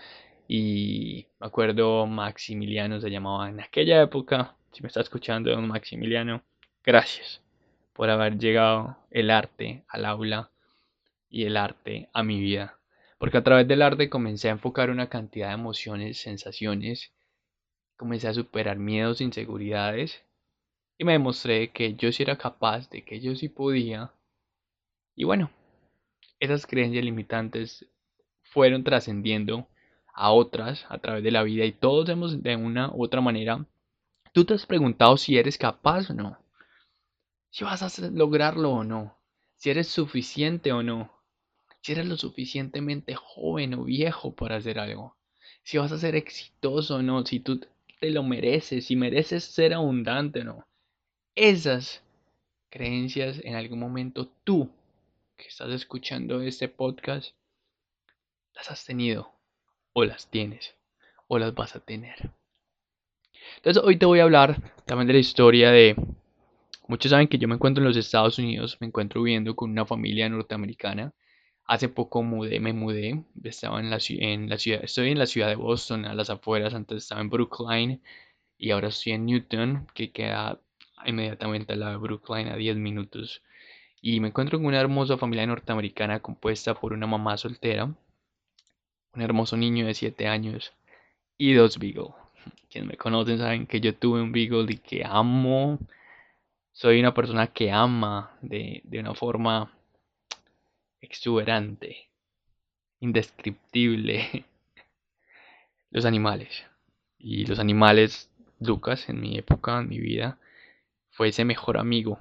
y 0.48 1.26
me 1.38 1.46
acuerdo 1.46 2.06
Maximiliano 2.06 3.00
se 3.00 3.10
llamaba 3.10 3.48
en 3.48 3.60
aquella 3.60 4.02
época, 4.02 4.56
si 4.72 4.82
me 4.82 4.88
está 4.88 5.02
escuchando 5.02 5.56
Maximiliano, 5.60 6.42
gracias 6.82 7.40
por 7.92 8.10
haber 8.10 8.38
llegado 8.38 8.96
el 9.10 9.30
arte 9.30 9.84
al 9.88 10.06
aula 10.06 10.51
y 11.32 11.46
el 11.46 11.56
arte 11.56 12.10
a 12.12 12.22
mi 12.22 12.38
vida. 12.40 12.78
Porque 13.18 13.38
a 13.38 13.42
través 13.42 13.66
del 13.66 13.82
arte 13.82 14.10
comencé 14.10 14.48
a 14.48 14.52
enfocar 14.52 14.90
una 14.90 15.08
cantidad 15.08 15.48
de 15.48 15.54
emociones, 15.54 16.18
sensaciones, 16.20 17.12
comencé 17.96 18.28
a 18.28 18.34
superar 18.34 18.78
miedos, 18.78 19.20
inseguridades 19.20 20.22
y 20.98 21.04
me 21.04 21.12
demostré 21.12 21.72
que 21.72 21.94
yo 21.94 22.12
sí 22.12 22.22
era 22.22 22.36
capaz, 22.36 22.90
de 22.90 23.04
que 23.04 23.20
yo 23.20 23.34
sí 23.34 23.48
podía. 23.48 24.12
Y 25.16 25.24
bueno, 25.24 25.50
esas 26.38 26.66
creencias 26.66 27.04
limitantes 27.04 27.86
fueron 28.42 28.84
trascendiendo 28.84 29.68
a 30.14 30.32
otras 30.32 30.84
a 30.90 30.98
través 30.98 31.24
de 31.24 31.30
la 31.30 31.42
vida 31.42 31.64
y 31.64 31.72
todos 31.72 32.08
hemos 32.10 32.42
de 32.42 32.56
una 32.56 32.90
u 32.92 33.04
otra 33.04 33.22
manera, 33.22 33.64
tú 34.32 34.44
te 34.44 34.54
has 34.54 34.66
preguntado 34.66 35.16
si 35.16 35.38
eres 35.38 35.56
capaz 35.56 36.10
o 36.10 36.14
no, 36.14 36.38
si 37.50 37.64
vas 37.64 37.82
a 37.82 38.10
lograrlo 38.10 38.70
o 38.70 38.84
no, 38.84 39.18
si 39.56 39.70
eres 39.70 39.88
suficiente 39.88 40.72
o 40.72 40.82
no, 40.82 41.21
si 41.82 41.92
eres 41.92 42.06
lo 42.06 42.16
suficientemente 42.16 43.14
joven 43.14 43.74
o 43.74 43.84
viejo 43.84 44.34
para 44.34 44.56
hacer 44.56 44.78
algo, 44.78 45.16
si 45.64 45.78
vas 45.78 45.92
a 45.92 45.98
ser 45.98 46.14
exitoso 46.14 46.96
o 46.96 47.02
no, 47.02 47.26
si 47.26 47.40
tú 47.40 47.60
te 48.00 48.10
lo 48.10 48.22
mereces, 48.22 48.86
si 48.86 48.96
mereces 48.96 49.44
ser 49.44 49.74
abundante 49.74 50.40
o 50.40 50.44
no. 50.44 50.66
Esas 51.34 52.02
creencias 52.70 53.40
en 53.44 53.54
algún 53.54 53.78
momento 53.78 54.30
tú 54.44 54.70
que 55.36 55.48
estás 55.48 55.70
escuchando 55.70 56.40
este 56.40 56.68
podcast, 56.68 57.34
las 58.54 58.70
has 58.70 58.84
tenido, 58.84 59.32
o 59.92 60.04
las 60.04 60.30
tienes, 60.30 60.74
o 61.26 61.38
las 61.38 61.54
vas 61.54 61.74
a 61.74 61.80
tener. 61.80 62.30
Entonces 63.56 63.82
hoy 63.82 63.96
te 63.96 64.06
voy 64.06 64.20
a 64.20 64.24
hablar 64.24 64.72
también 64.84 65.08
de 65.08 65.14
la 65.14 65.18
historia 65.18 65.70
de... 65.70 65.96
Muchos 66.86 67.10
saben 67.10 67.28
que 67.28 67.38
yo 67.38 67.48
me 67.48 67.54
encuentro 67.54 67.82
en 67.82 67.88
los 67.88 67.96
Estados 67.96 68.38
Unidos, 68.38 68.76
me 68.80 68.86
encuentro 68.86 69.22
viviendo 69.22 69.56
con 69.56 69.70
una 69.70 69.86
familia 69.86 70.28
norteamericana. 70.28 71.12
Hace 71.66 71.88
poco 71.88 72.22
mudé, 72.22 72.60
me 72.60 72.72
mudé, 72.72 73.24
estaba 73.44 73.80
en 73.80 73.88
la, 73.88 74.00
ciudad, 74.00 74.84
estoy 74.84 75.10
en 75.10 75.18
la 75.18 75.26
ciudad 75.26 75.48
de 75.48 75.54
Boston, 75.54 76.04
a 76.04 76.14
las 76.14 76.28
afueras, 76.28 76.74
antes 76.74 76.98
estaba 76.98 77.20
en 77.20 77.30
Brookline 77.30 78.00
y 78.58 78.70
ahora 78.72 78.88
estoy 78.88 79.12
en 79.12 79.26
Newton, 79.26 79.86
que 79.94 80.10
queda 80.12 80.60
inmediatamente 81.06 81.72
al 81.72 81.80
lado 81.80 81.92
de 81.92 81.98
Brookline 81.98 82.48
a 82.48 82.56
10 82.56 82.76
minutos. 82.76 83.42
Y 84.00 84.20
me 84.20 84.28
encuentro 84.28 84.58
con 84.58 84.66
una 84.66 84.80
hermosa 84.80 85.16
familia 85.16 85.46
norteamericana 85.46 86.20
compuesta 86.20 86.74
por 86.74 86.92
una 86.92 87.06
mamá 87.06 87.36
soltera, 87.36 87.84
un 87.84 89.22
hermoso 89.22 89.56
niño 89.56 89.86
de 89.86 89.94
7 89.94 90.26
años 90.26 90.72
y 91.38 91.54
dos 91.54 91.78
Beagle. 91.78 92.14
Quienes 92.70 92.90
me 92.90 92.96
conocen 92.96 93.38
saben 93.38 93.66
que 93.66 93.80
yo 93.80 93.94
tuve 93.94 94.20
un 94.20 94.32
Beagle 94.32 94.72
y 94.72 94.78
que 94.78 95.04
amo. 95.04 95.78
Soy 96.72 97.00
una 97.00 97.14
persona 97.14 97.46
que 97.48 97.70
ama 97.70 98.36
de 98.42 98.82
una 98.98 99.14
forma 99.14 99.72
exuberante, 101.02 102.08
indescriptible, 103.00 104.46
los 105.90 106.06
animales. 106.06 106.64
Y 107.18 107.44
los 107.44 107.58
animales, 107.58 108.30
Lucas, 108.60 109.08
en 109.08 109.20
mi 109.20 109.36
época, 109.36 109.80
en 109.80 109.88
mi 109.88 109.98
vida, 109.98 110.38
fue 111.10 111.28
ese 111.28 111.44
mejor 111.44 111.76
amigo. 111.76 112.18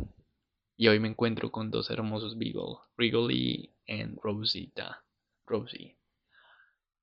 Y 0.75 0.87
hoy 0.87 0.99
me 0.99 1.07
encuentro 1.07 1.51
con 1.51 1.71
dos 1.71 1.89
hermosos 1.89 2.37
Beagle, 2.37 2.79
Wrigley 2.97 3.69
y 3.87 4.03
Rosita, 4.21 5.03
Rosie. 5.45 5.95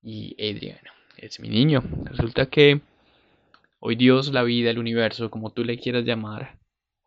Y 0.03 0.35
Adrian, 0.35 0.81
es 1.17 1.41
mi 1.41 1.49
niño. 1.49 1.83
Resulta 2.05 2.47
que 2.47 2.81
hoy 3.79 3.97
Dios, 3.97 4.33
la 4.33 4.43
vida, 4.43 4.71
el 4.71 4.79
universo, 4.79 5.31
como 5.31 5.51
tú 5.51 5.65
le 5.65 5.79
quieras 5.79 6.05
llamar, 6.05 6.58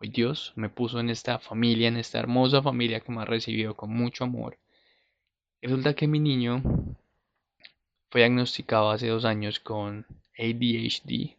Dios 0.10 0.54
me 0.56 0.70
puso 0.70 1.00
en 1.00 1.10
esta 1.10 1.40
familia, 1.40 1.88
en 1.88 1.98
esta 1.98 2.20
hermosa 2.20 2.62
familia 2.62 3.00
que 3.00 3.12
me 3.12 3.22
ha 3.22 3.26
recibido 3.26 3.76
con 3.76 3.92
mucho 3.92 4.24
amor. 4.24 4.58
Resulta 5.62 5.94
que 5.94 6.08
mi 6.08 6.20
niño 6.20 6.64
fue 8.10 8.22
diagnosticado 8.22 8.92
hace 8.92 9.08
dos 9.08 9.26
años 9.26 9.60
con 9.60 10.06
ADHD, 10.38 11.36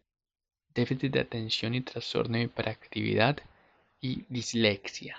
déficit 0.74 1.12
de 1.12 1.20
atención 1.20 1.74
y 1.74 1.80
trastorno 1.80 2.38
de 2.38 2.44
hiperactividad 2.44 3.38
y 4.00 4.24
dislexia. 4.28 5.16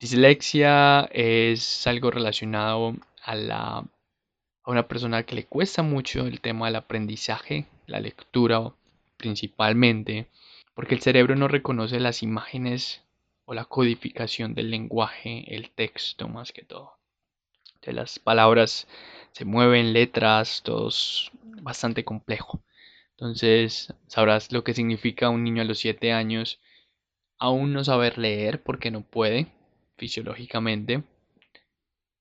Dislexia 0.00 1.08
es 1.12 1.86
algo 1.86 2.10
relacionado 2.10 2.96
a, 3.22 3.34
la, 3.36 3.78
a 3.78 4.70
una 4.70 4.88
persona 4.88 5.22
que 5.22 5.36
le 5.36 5.46
cuesta 5.46 5.82
mucho 5.82 6.26
el 6.26 6.40
tema 6.40 6.66
del 6.66 6.76
aprendizaje, 6.76 7.66
la 7.86 8.00
lectura 8.00 8.74
principalmente, 9.16 10.26
porque 10.74 10.94
el 10.94 11.00
cerebro 11.02 11.36
no 11.36 11.48
reconoce 11.48 12.00
las 12.00 12.22
imágenes 12.22 13.02
o 13.44 13.54
la 13.54 13.64
codificación 13.64 14.54
del 14.54 14.70
lenguaje, 14.70 15.54
el 15.54 15.70
texto 15.70 16.28
más 16.28 16.52
que 16.52 16.64
todo. 16.64 16.98
De 17.82 17.92
las 17.92 18.18
palabras 18.18 18.86
se 19.32 19.44
mueven, 19.44 19.92
letras, 19.92 20.62
todo 20.62 20.88
es 20.88 21.30
bastante 21.62 22.04
complejo. 22.04 22.62
Entonces 23.12 23.92
sabrás 24.06 24.52
lo 24.52 24.64
que 24.64 24.74
significa 24.74 25.30
un 25.30 25.44
niño 25.44 25.62
a 25.62 25.64
los 25.64 25.78
7 25.78 26.12
años 26.12 26.60
aún 27.38 27.72
no 27.72 27.82
saber 27.82 28.18
leer 28.18 28.62
porque 28.62 28.90
no 28.90 29.02
puede 29.02 29.48
fisiológicamente 29.96 31.02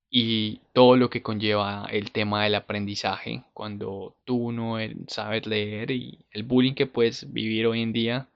y 0.10 0.62
todo 0.74 0.98
lo 0.98 1.10
que 1.10 1.22
conlleva 1.22 1.88
el 1.92 2.12
tema 2.12 2.44
del 2.44 2.56
aprendizaje 2.56 3.44
cuando 3.54 4.18
tú 4.26 4.52
no 4.52 4.78
sabes 5.08 5.46
leer 5.48 5.92
y 5.92 6.26
el 6.32 6.44
bullying 6.44 6.74
que 6.74 6.88
puedes 6.88 7.32
vivir 7.32 7.68
hoy 7.68 7.82
en 7.82 7.94
día 7.94 8.31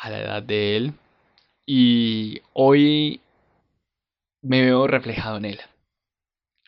a 0.00 0.10
la 0.10 0.20
edad 0.20 0.42
de 0.42 0.76
él 0.76 0.92
y 1.66 2.40
hoy 2.52 3.20
me 4.40 4.62
veo 4.62 4.86
reflejado 4.86 5.38
en 5.38 5.44
él. 5.44 5.60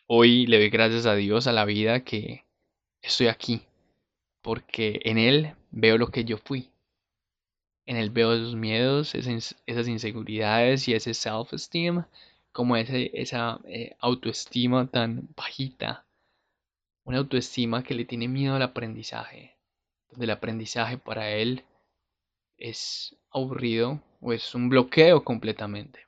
Hoy 0.06 0.46
le 0.46 0.58
doy 0.58 0.70
gracias 0.70 1.06
a 1.06 1.14
Dios, 1.14 1.46
a 1.46 1.52
la 1.52 1.64
vida 1.64 2.00
que 2.00 2.44
estoy 3.00 3.28
aquí, 3.28 3.62
porque 4.42 5.00
en 5.04 5.18
Él 5.18 5.54
veo 5.70 5.98
lo 5.98 6.08
que 6.08 6.24
yo 6.24 6.36
fui. 6.36 6.68
En 7.86 7.96
Él 7.96 8.10
veo 8.10 8.34
esos 8.34 8.56
miedos, 8.56 9.14
esas 9.14 9.88
inseguridades 9.88 10.88
y 10.88 10.94
ese 10.94 11.14
self-esteem, 11.14 12.04
como 12.52 12.76
ese, 12.76 13.10
esa 13.14 13.60
eh, 13.64 13.94
autoestima 14.00 14.88
tan 14.88 15.28
bajita. 15.36 16.04
Una 17.04 17.18
autoestima 17.18 17.82
que 17.84 17.94
le 17.94 18.04
tiene 18.04 18.26
miedo 18.26 18.56
al 18.56 18.62
aprendizaje, 18.62 19.56
donde 20.08 20.24
el 20.24 20.30
aprendizaje 20.30 20.98
para 20.98 21.30
Él 21.30 21.64
es 22.60 23.16
aburrido 23.32 24.00
o 24.20 24.32
es 24.32 24.54
un 24.54 24.68
bloqueo 24.68 25.24
completamente. 25.24 26.06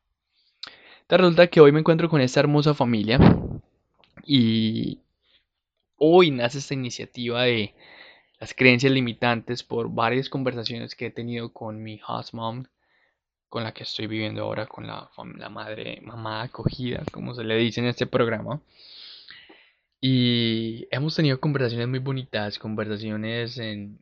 Te 1.07 1.17
resulta 1.17 1.49
que 1.49 1.61
hoy 1.61 1.73
me 1.73 1.81
encuentro 1.81 2.09
con 2.09 2.21
esta 2.21 2.41
hermosa 2.41 2.75
familia 2.75 3.19
y 4.25 5.01
hoy 5.97 6.31
nace 6.31 6.59
esta 6.59 6.75
iniciativa 6.75 7.43
de 7.43 7.75
las 8.39 8.55
creencias 8.55 8.93
limitantes 8.93 9.63
por 9.63 9.93
varias 9.93 10.29
conversaciones 10.29 10.95
que 10.95 11.07
he 11.07 11.11
tenido 11.11 11.53
con 11.53 11.83
mi 11.83 12.01
host 12.07 12.35
mom, 12.35 12.65
con 13.49 13.63
la 13.63 13.73
que 13.73 13.85
estoy 13.85 14.07
viviendo 14.07 14.43
ahora, 14.43 14.67
con 14.67 14.87
la, 14.87 15.09
madre, 15.51 16.01
mamá 16.03 16.43
acogida, 16.43 17.05
como 17.13 17.35
se 17.35 17.45
le 17.45 17.57
dice 17.57 17.81
en 17.81 17.87
este 17.87 18.07
programa. 18.07 18.61
Y 20.01 20.89
hemos 20.91 21.15
tenido 21.15 21.39
conversaciones 21.39 21.87
muy 21.87 22.01
bonitas, 22.01 22.59
conversaciones 22.59 23.59
en, 23.59 24.01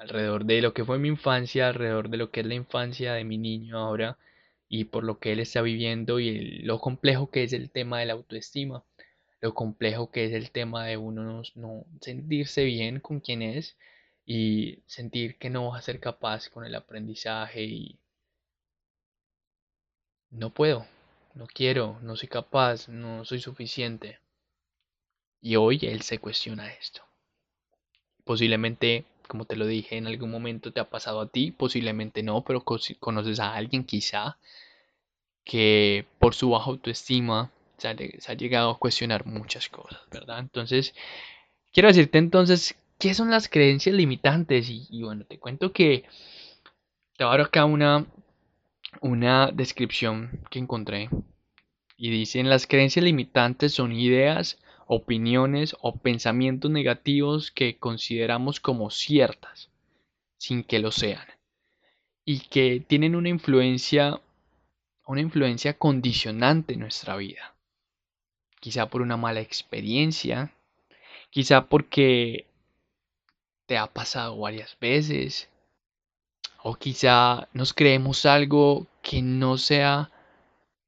alrededor 0.00 0.44
de 0.44 0.62
lo 0.62 0.74
que 0.74 0.84
fue 0.84 0.98
mi 0.98 1.08
infancia, 1.08 1.68
alrededor 1.68 2.08
de 2.10 2.16
lo 2.18 2.30
que 2.30 2.40
es 2.40 2.46
la 2.46 2.54
infancia 2.54 3.14
de 3.14 3.24
mi 3.24 3.38
niño 3.38 3.78
ahora 3.78 4.18
y 4.68 4.84
por 4.84 5.04
lo 5.04 5.18
que 5.18 5.32
él 5.32 5.40
está 5.40 5.62
viviendo 5.62 6.20
y 6.20 6.60
lo 6.62 6.80
complejo 6.80 7.30
que 7.30 7.44
es 7.44 7.52
el 7.52 7.70
tema 7.70 8.00
de 8.00 8.06
la 8.06 8.12
autoestima 8.14 8.84
lo 9.40 9.54
complejo 9.54 10.10
que 10.10 10.26
es 10.26 10.32
el 10.32 10.50
tema 10.50 10.86
de 10.86 10.96
uno 10.96 11.42
no, 11.54 11.84
sentirse 12.00 12.64
bien 12.64 13.00
con 13.00 13.20
quien 13.20 13.42
es 13.42 13.76
y 14.26 14.82
sentir 14.86 15.38
que 15.38 15.50
no 15.50 15.70
va 15.70 15.78
a 15.78 15.82
ser 15.82 16.00
capaz 16.00 16.48
con 16.48 16.64
el 16.64 16.74
aprendizaje 16.74 17.64
y 17.64 17.98
no 20.30 20.50
puedo, 20.50 20.86
no 21.34 21.46
quiero, 21.46 21.98
no 22.02 22.14
soy 22.14 22.28
capaz, 22.28 22.88
no 22.88 23.24
soy 23.24 23.40
suficiente. 23.40 24.18
Y 25.40 25.56
hoy 25.56 25.78
él 25.82 26.02
se 26.02 26.18
cuestiona 26.18 26.70
esto. 26.70 27.00
Posiblemente, 28.24 29.06
como 29.28 29.44
te 29.44 29.56
lo 29.56 29.66
dije, 29.66 29.96
en 29.96 30.06
algún 30.08 30.30
momento 30.30 30.72
te 30.72 30.80
ha 30.80 30.90
pasado 30.90 31.20
a 31.20 31.28
ti, 31.28 31.52
posiblemente 31.52 32.22
no, 32.22 32.42
pero 32.42 32.64
conoces 32.64 33.38
a 33.38 33.54
alguien 33.54 33.84
quizá 33.84 34.38
que 35.44 36.06
por 36.18 36.34
su 36.34 36.50
baja 36.50 36.70
autoestima 36.70 37.50
se 37.78 37.88
ha, 37.88 38.34
llegado 38.34 38.70
a 38.70 38.78
cuestionar 38.78 39.24
muchas 39.24 39.68
cosas, 39.68 40.00
¿verdad? 40.10 40.40
Entonces, 40.40 40.94
quiero 41.72 41.88
decirte 41.88 42.18
entonces, 42.18 42.74
¿qué 42.98 43.14
son 43.14 43.30
las 43.30 43.48
creencias 43.48 43.94
limitantes? 43.94 44.68
Y, 44.68 45.02
bueno, 45.02 45.24
te 45.24 45.38
cuento 45.38 45.72
que 45.72 46.04
te 47.16 47.24
voy 47.24 47.28
a 47.34 47.38
dar 47.38 47.46
acá 47.46 47.64
una, 47.64 48.06
una 49.00 49.50
descripción 49.52 50.40
que 50.50 50.58
encontré. 50.58 51.08
Y 51.96 52.10
dicen, 52.10 52.48
las 52.48 52.66
creencias 52.66 53.04
limitantes 53.04 53.74
son 53.74 53.92
ideas, 53.92 54.58
opiniones 54.88 55.76
o 55.80 55.96
pensamientos 55.96 56.70
negativos 56.72 57.52
que 57.52 57.78
consideramos 57.78 58.58
como 58.58 58.90
ciertas, 58.90 59.70
sin 60.38 60.64
que 60.64 60.80
lo 60.80 60.90
sean. 60.90 61.26
Y 62.24 62.40
que 62.40 62.80
tienen 62.80 63.14
una 63.14 63.28
influencia, 63.28 64.20
una 65.06 65.20
influencia 65.20 65.78
condicionante 65.78 66.74
en 66.74 66.80
nuestra 66.80 67.16
vida 67.16 67.54
quizá 68.60 68.86
por 68.86 69.02
una 69.02 69.16
mala 69.16 69.40
experiencia, 69.40 70.52
quizá 71.30 71.66
porque 71.66 72.46
te 73.66 73.76
ha 73.76 73.86
pasado 73.86 74.38
varias 74.38 74.76
veces, 74.80 75.48
o 76.62 76.74
quizá 76.74 77.48
nos 77.52 77.72
creemos 77.72 78.26
algo 78.26 78.86
que 79.02 79.22
no 79.22 79.58
sea 79.58 80.10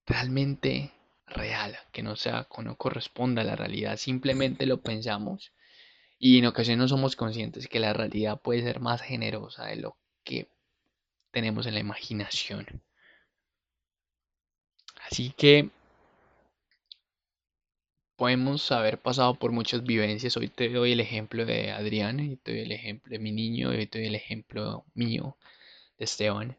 realmente 0.07 0.93
real, 1.31 1.79
que 1.93 2.03
no 2.03 2.17
sea, 2.17 2.47
que 2.55 2.63
no 2.63 2.77
corresponda 2.77 3.43
a 3.43 3.45
la 3.45 3.57
realidad, 3.57 3.97
simplemente 3.97 4.67
lo 4.67 4.81
pensamos 4.83 5.53
y 6.19 6.39
en 6.39 6.47
ocasiones 6.47 6.79
no 6.79 6.89
somos 6.89 7.17
conscientes 7.17 7.67
que 7.67 7.81
la 7.81 7.95
realidad 7.95 8.41
puede 8.41 8.63
ser 8.63 8.81
más 8.81 9.01
generosa 9.01 9.67
de 9.67 9.77
lo 9.77 9.97
que 10.23 10.49
tenemos 11.31 11.67
en 11.67 11.75
la 11.75 11.81
imaginación. 11.81 12.83
Así 15.07 15.33
que 15.37 15.71
podemos 18.17 18.71
haber 18.71 18.99
pasado 18.99 19.35
por 19.35 19.51
muchas 19.51 19.83
vivencias. 19.83 20.37
Hoy 20.37 20.49
te 20.49 20.69
doy 20.69 20.93
el 20.93 21.01
ejemplo 21.01 21.47
de 21.47 21.71
Adrián, 21.71 22.21
y 22.21 22.37
te 22.37 22.53
doy 22.53 22.61
el 22.61 22.73
ejemplo 22.73 23.11
de 23.11 23.19
mi 23.19 23.33
niño, 23.33 23.73
y 23.73 23.79
hoy 23.79 23.87
te 23.87 23.99
doy 23.99 24.09
el 24.09 24.15
ejemplo 24.15 24.85
mío 24.93 25.39
de 25.97 26.05
Esteban. 26.05 26.59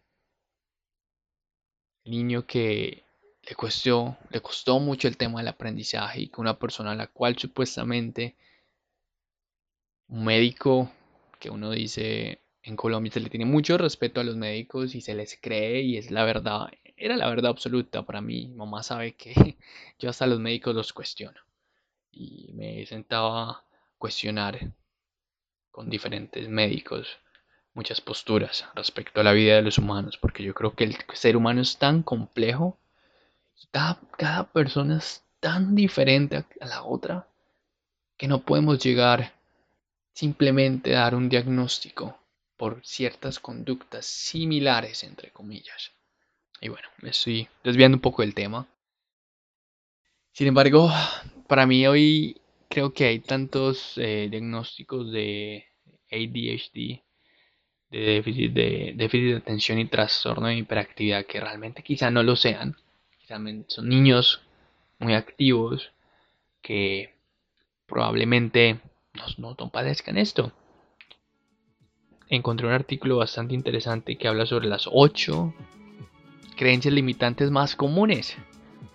El 2.04 2.12
niño 2.14 2.48
que 2.48 3.04
le 3.44 3.56
costó, 3.56 4.18
le 4.30 4.42
costó 4.42 4.80
mucho 4.80 5.08
el 5.08 5.18
tema 5.18 5.40
del 5.40 5.48
aprendizaje 5.50 6.22
y 6.22 6.28
que 6.28 6.42
una 6.42 6.58
persona 6.58 6.92
a 6.92 6.96
la 6.96 7.08
cual 7.08 7.38
supuestamente 7.38 8.36
un 10.08 10.26
médico 10.26 10.92
que 11.40 11.50
uno 11.50 11.72
dice 11.72 12.42
en 12.64 12.76
Colombia 12.76 13.12
se 13.12 13.20
le 13.20 13.30
tiene 13.30 13.46
mucho 13.46 13.78
respeto 13.78 14.22
a 14.22 14.24
los 14.24 14.36
médicos 14.36 14.94
y 14.94 15.02
se 15.02 15.16
les 15.16 15.38
cree 15.42 15.82
y 15.82 15.98
es 15.98 16.12
la 16.12 16.24
verdad 16.24 16.70
era 17.02 17.18
la 17.18 17.28
verdad 17.28 17.52
absoluta 17.52 18.04
para 18.04 18.22
mí. 18.22 18.48
Mamá 18.50 18.84
sabe 18.84 19.14
que 19.14 19.34
yo 20.00 20.10
hasta 20.10 20.28
los 20.28 20.40
médicos 20.40 20.76
los 20.76 20.94
cuestiono. 20.94 21.40
Y 22.12 22.52
me 22.54 22.86
sentaba 22.86 23.50
a 23.50 23.64
cuestionar 23.98 24.72
con 25.72 25.90
diferentes 25.90 26.48
médicos 26.48 27.20
muchas 27.74 28.02
posturas 28.02 28.66
respecto 28.76 29.22
a 29.22 29.24
la 29.24 29.32
vida 29.32 29.56
de 29.56 29.62
los 29.62 29.78
humanos, 29.78 30.18
porque 30.18 30.44
yo 30.44 30.54
creo 30.54 30.76
que 30.76 30.84
el 30.84 30.98
ser 31.14 31.38
humano 31.38 31.62
es 31.62 31.78
tan 31.78 32.04
complejo, 32.04 32.78
cada, 33.72 34.00
cada 34.18 34.52
persona 34.52 34.98
es 34.98 35.24
tan 35.40 35.76
diferente 35.76 36.46
a 36.60 36.66
la 36.66 36.84
otra, 36.84 37.28
que 38.18 38.28
no 38.28 38.44
podemos 38.44 38.84
llegar 38.84 39.34
simplemente 40.14 40.96
a 40.96 41.02
dar 41.02 41.16
un 41.16 41.30
diagnóstico 41.30 42.18
por 42.58 42.82
ciertas 42.84 43.40
conductas 43.40 44.06
similares, 44.06 45.04
entre 45.04 45.32
comillas. 45.32 45.92
Y 46.62 46.70
bueno, 46.70 46.88
me 47.02 47.10
estoy 47.10 47.48
desviando 47.64 47.98
un 47.98 48.02
poco 48.02 48.22
del 48.22 48.36
tema. 48.36 48.68
Sin 50.32 50.48
embargo, 50.48 50.92
para 51.48 51.66
mí 51.66 51.88
hoy 51.88 52.40
creo 52.70 52.94
que 52.94 53.06
hay 53.06 53.20
tantos 53.20 53.98
eh, 53.98 54.28
diagnósticos 54.30 55.12
de 55.12 55.66
ADHD, 56.12 57.02
de 57.90 58.00
déficit 58.00 58.54
de, 58.54 58.94
déficit 58.96 59.32
de 59.32 59.38
atención 59.38 59.80
y 59.80 59.86
trastorno 59.86 60.48
de 60.48 60.58
hiperactividad 60.58 61.26
que 61.26 61.40
realmente 61.40 61.84
quizá 61.84 62.12
no 62.12 62.22
lo 62.22 62.36
sean. 62.36 62.78
Son 63.68 63.88
niños 63.88 64.42
muy 65.00 65.14
activos 65.14 65.92
que 66.62 67.14
probablemente 67.86 68.80
no, 69.38 69.56
no 69.58 69.70
padezcan 69.70 70.18
esto. 70.18 70.52
Encontré 72.30 72.68
un 72.68 72.74
artículo 72.74 73.18
bastante 73.18 73.54
interesante 73.54 74.18
que 74.18 74.28
habla 74.28 74.46
sobre 74.46 74.68
las 74.68 74.88
8 74.92 75.54
creencias 76.56 76.94
limitantes 76.94 77.52
más 77.52 77.76
comunes 77.76 78.38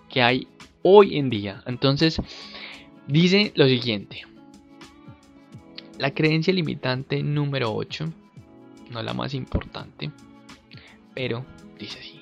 que 0.09 0.22
hay 0.22 0.49
hoy 0.83 1.18
en 1.18 1.31
día. 1.31 1.62
Entonces, 1.66 2.20
dice 3.07 3.53
lo 3.57 3.66
siguiente. 3.66 4.22
La 5.99 6.12
creencia 6.12 6.53
limitante 6.53 7.22
número 7.22 7.75
8, 7.75 8.12
no 8.90 9.03
la 9.03 9.14
más 9.14 9.35
importante, 9.35 10.11
pero 11.14 11.44
dice 11.79 11.99
así. 11.99 12.15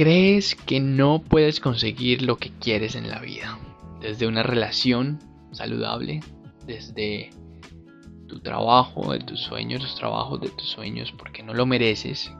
Crees 0.00 0.54
que 0.54 0.80
no 0.80 1.20
puedes 1.20 1.60
conseguir 1.60 2.22
lo 2.22 2.38
que 2.38 2.48
quieres 2.58 2.94
en 2.94 3.10
la 3.10 3.20
vida, 3.20 3.58
desde 4.00 4.26
una 4.26 4.42
relación 4.42 5.18
saludable, 5.52 6.20
desde 6.66 7.28
tu 8.26 8.40
trabajo, 8.40 9.12
de 9.12 9.18
tus 9.18 9.40
sueños, 9.40 9.82
los 9.82 9.96
trabajos 9.96 10.40
de 10.40 10.48
tus 10.48 10.70
sueños, 10.70 11.12
porque 11.12 11.42
no 11.42 11.52
lo 11.52 11.66
mereces. 11.66 12.32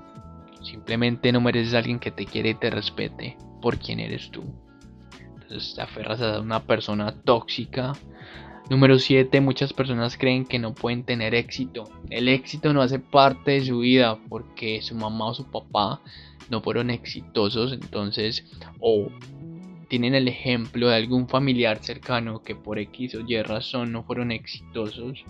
Simplemente 0.63 1.33
no 1.33 1.43
mereces 1.43 1.75
a 1.75 1.81
alguien 1.81 1.99
que 1.99 2.11
te 2.11 2.25
quiere 2.25 2.49
y 2.49 2.55
te 2.55 2.71
respete 2.71 3.37
por 3.61 3.77
quien 3.77 4.01
eres 4.01 4.31
tú. 4.31 4.43
Entonces 5.43 5.75
te 5.75 5.83
aferras 5.83 6.23
a 6.23 6.41
una 6.41 6.61
persona 6.61 7.13
tóxica. 7.13 7.93
Número 8.71 8.99
7. 8.99 9.39
Muchas 9.43 9.75
personas 9.75 10.17
creen 10.17 10.47
que 10.47 10.59
no 10.59 10.73
pueden 10.73 11.05
tener 11.05 11.35
éxito. 11.35 11.85
El 12.09 12.29
éxito 12.29 12.73
no 12.73 12.81
hace 12.81 13.01
parte 13.01 13.51
de 13.51 13.67
su 13.67 13.81
vida 13.81 14.19
porque 14.31 14.81
su 14.81 14.95
mamá 14.95 15.27
o 15.27 15.35
su 15.35 15.45
papá 15.51 16.01
no 16.51 16.61
fueron 16.61 16.91
exitosos. 16.91 17.73
Entonces, 17.73 18.45
o 18.81 19.09
tienen 19.89 20.15
el 20.15 20.29
ejemplo 20.29 20.89
de 20.89 20.97
algún 20.97 21.29
familiar 21.29 21.83
cercano 21.83 22.43
que 22.43 22.55
por 22.55 22.79
X 22.79 23.17
o 23.17 23.21
Y 23.27 23.43
razón 23.43 23.93
no 23.93 24.05
fueron 24.05 24.31
exitosos 24.31 25.25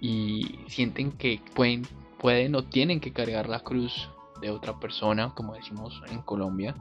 y 0.00 0.58
sienten 0.66 1.12
que 1.12 1.40
pueden, 1.54 1.82
pueden 2.18 2.54
o 2.54 2.64
tienen 2.64 3.00
que 3.00 3.12
cargar 3.12 3.48
la 3.48 3.60
cruz 3.60 4.08
de 4.40 4.50
otra 4.50 4.78
persona, 4.78 5.32
como 5.34 5.54
decimos 5.54 6.02
en 6.10 6.22
Colombia, 6.22 6.74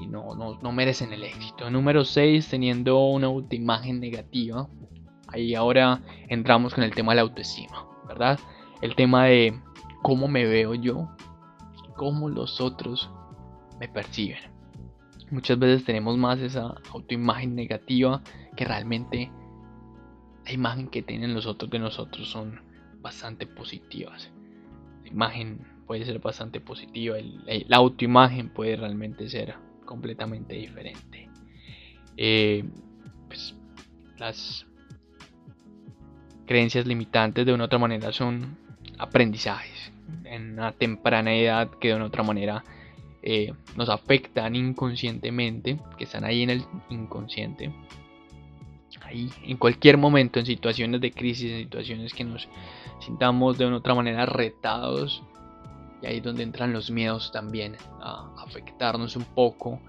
y 0.00 0.06
no, 0.06 0.34
no, 0.34 0.72
merecen 0.72 1.12
el 1.12 1.22
éxito. 1.24 1.70
Número 1.70 2.04
6, 2.04 2.48
teniendo 2.48 3.04
una 3.06 3.26
autoimagen 3.28 4.00
negativa. 4.00 4.68
Ahí 5.28 5.54
ahora 5.54 6.02
entramos 6.28 6.74
con 6.74 6.84
el 6.84 6.94
tema 6.94 7.12
de 7.12 7.16
la 7.16 7.22
autoestima, 7.22 7.86
¿verdad? 8.06 8.38
El 8.82 8.94
tema 8.94 9.24
de 9.24 9.58
cómo 10.02 10.28
me 10.28 10.44
veo 10.44 10.74
yo 10.74 11.08
cómo 11.96 12.28
los 12.28 12.60
otros 12.60 13.10
me 13.78 13.88
perciben. 13.88 14.38
Muchas 15.30 15.58
veces 15.58 15.84
tenemos 15.84 16.16
más 16.16 16.38
esa 16.40 16.74
autoimagen 16.92 17.54
negativa 17.54 18.22
que 18.56 18.64
realmente 18.64 19.30
la 20.44 20.52
imagen 20.52 20.88
que 20.88 21.02
tienen 21.02 21.34
los 21.34 21.46
otros 21.46 21.70
de 21.70 21.78
nosotros 21.78 22.28
son 22.28 22.60
bastante 23.00 23.46
positivas. 23.46 24.30
La 25.02 25.08
imagen 25.08 25.66
puede 25.86 26.04
ser 26.04 26.18
bastante 26.18 26.60
positiva, 26.60 27.16
la 27.46 27.76
autoimagen 27.76 28.50
puede 28.50 28.76
realmente 28.76 29.28
ser 29.28 29.54
completamente 29.84 30.54
diferente. 30.54 31.28
Eh, 32.16 32.64
pues, 33.26 33.54
las 34.18 34.66
creencias 36.46 36.86
limitantes 36.86 37.44
de 37.46 37.52
una 37.52 37.64
otra 37.64 37.78
manera 37.78 38.12
son 38.12 38.58
aprendizajes 38.98 39.93
en 40.24 40.52
una 40.54 40.72
temprana 40.72 41.34
edad 41.34 41.70
que 41.80 41.88
de 41.88 41.94
una 41.94 42.06
otra 42.06 42.22
manera 42.22 42.64
eh, 43.22 43.52
nos 43.76 43.88
afectan 43.88 44.54
inconscientemente, 44.54 45.78
que 45.96 46.04
están 46.04 46.24
ahí 46.24 46.42
en 46.42 46.50
el 46.50 46.64
inconsciente 46.90 47.72
ahí 49.04 49.30
en 49.44 49.56
cualquier 49.56 49.98
momento, 49.98 50.38
en 50.38 50.46
situaciones 50.46 51.00
de 51.00 51.12
crisis, 51.12 51.50
en 51.50 51.58
situaciones 51.64 52.14
que 52.14 52.24
nos 52.24 52.48
sintamos 53.00 53.58
de 53.58 53.66
una 53.66 53.76
otra 53.76 53.94
manera 53.94 54.26
retados. 54.26 55.22
Y 56.02 56.06
ahí 56.06 56.16
es 56.18 56.22
donde 56.22 56.42
entran 56.42 56.72
los 56.72 56.90
miedos 56.90 57.32
también 57.32 57.76
a 58.00 58.30
afectarnos 58.38 59.16
un 59.16 59.24
poco, 59.24 59.80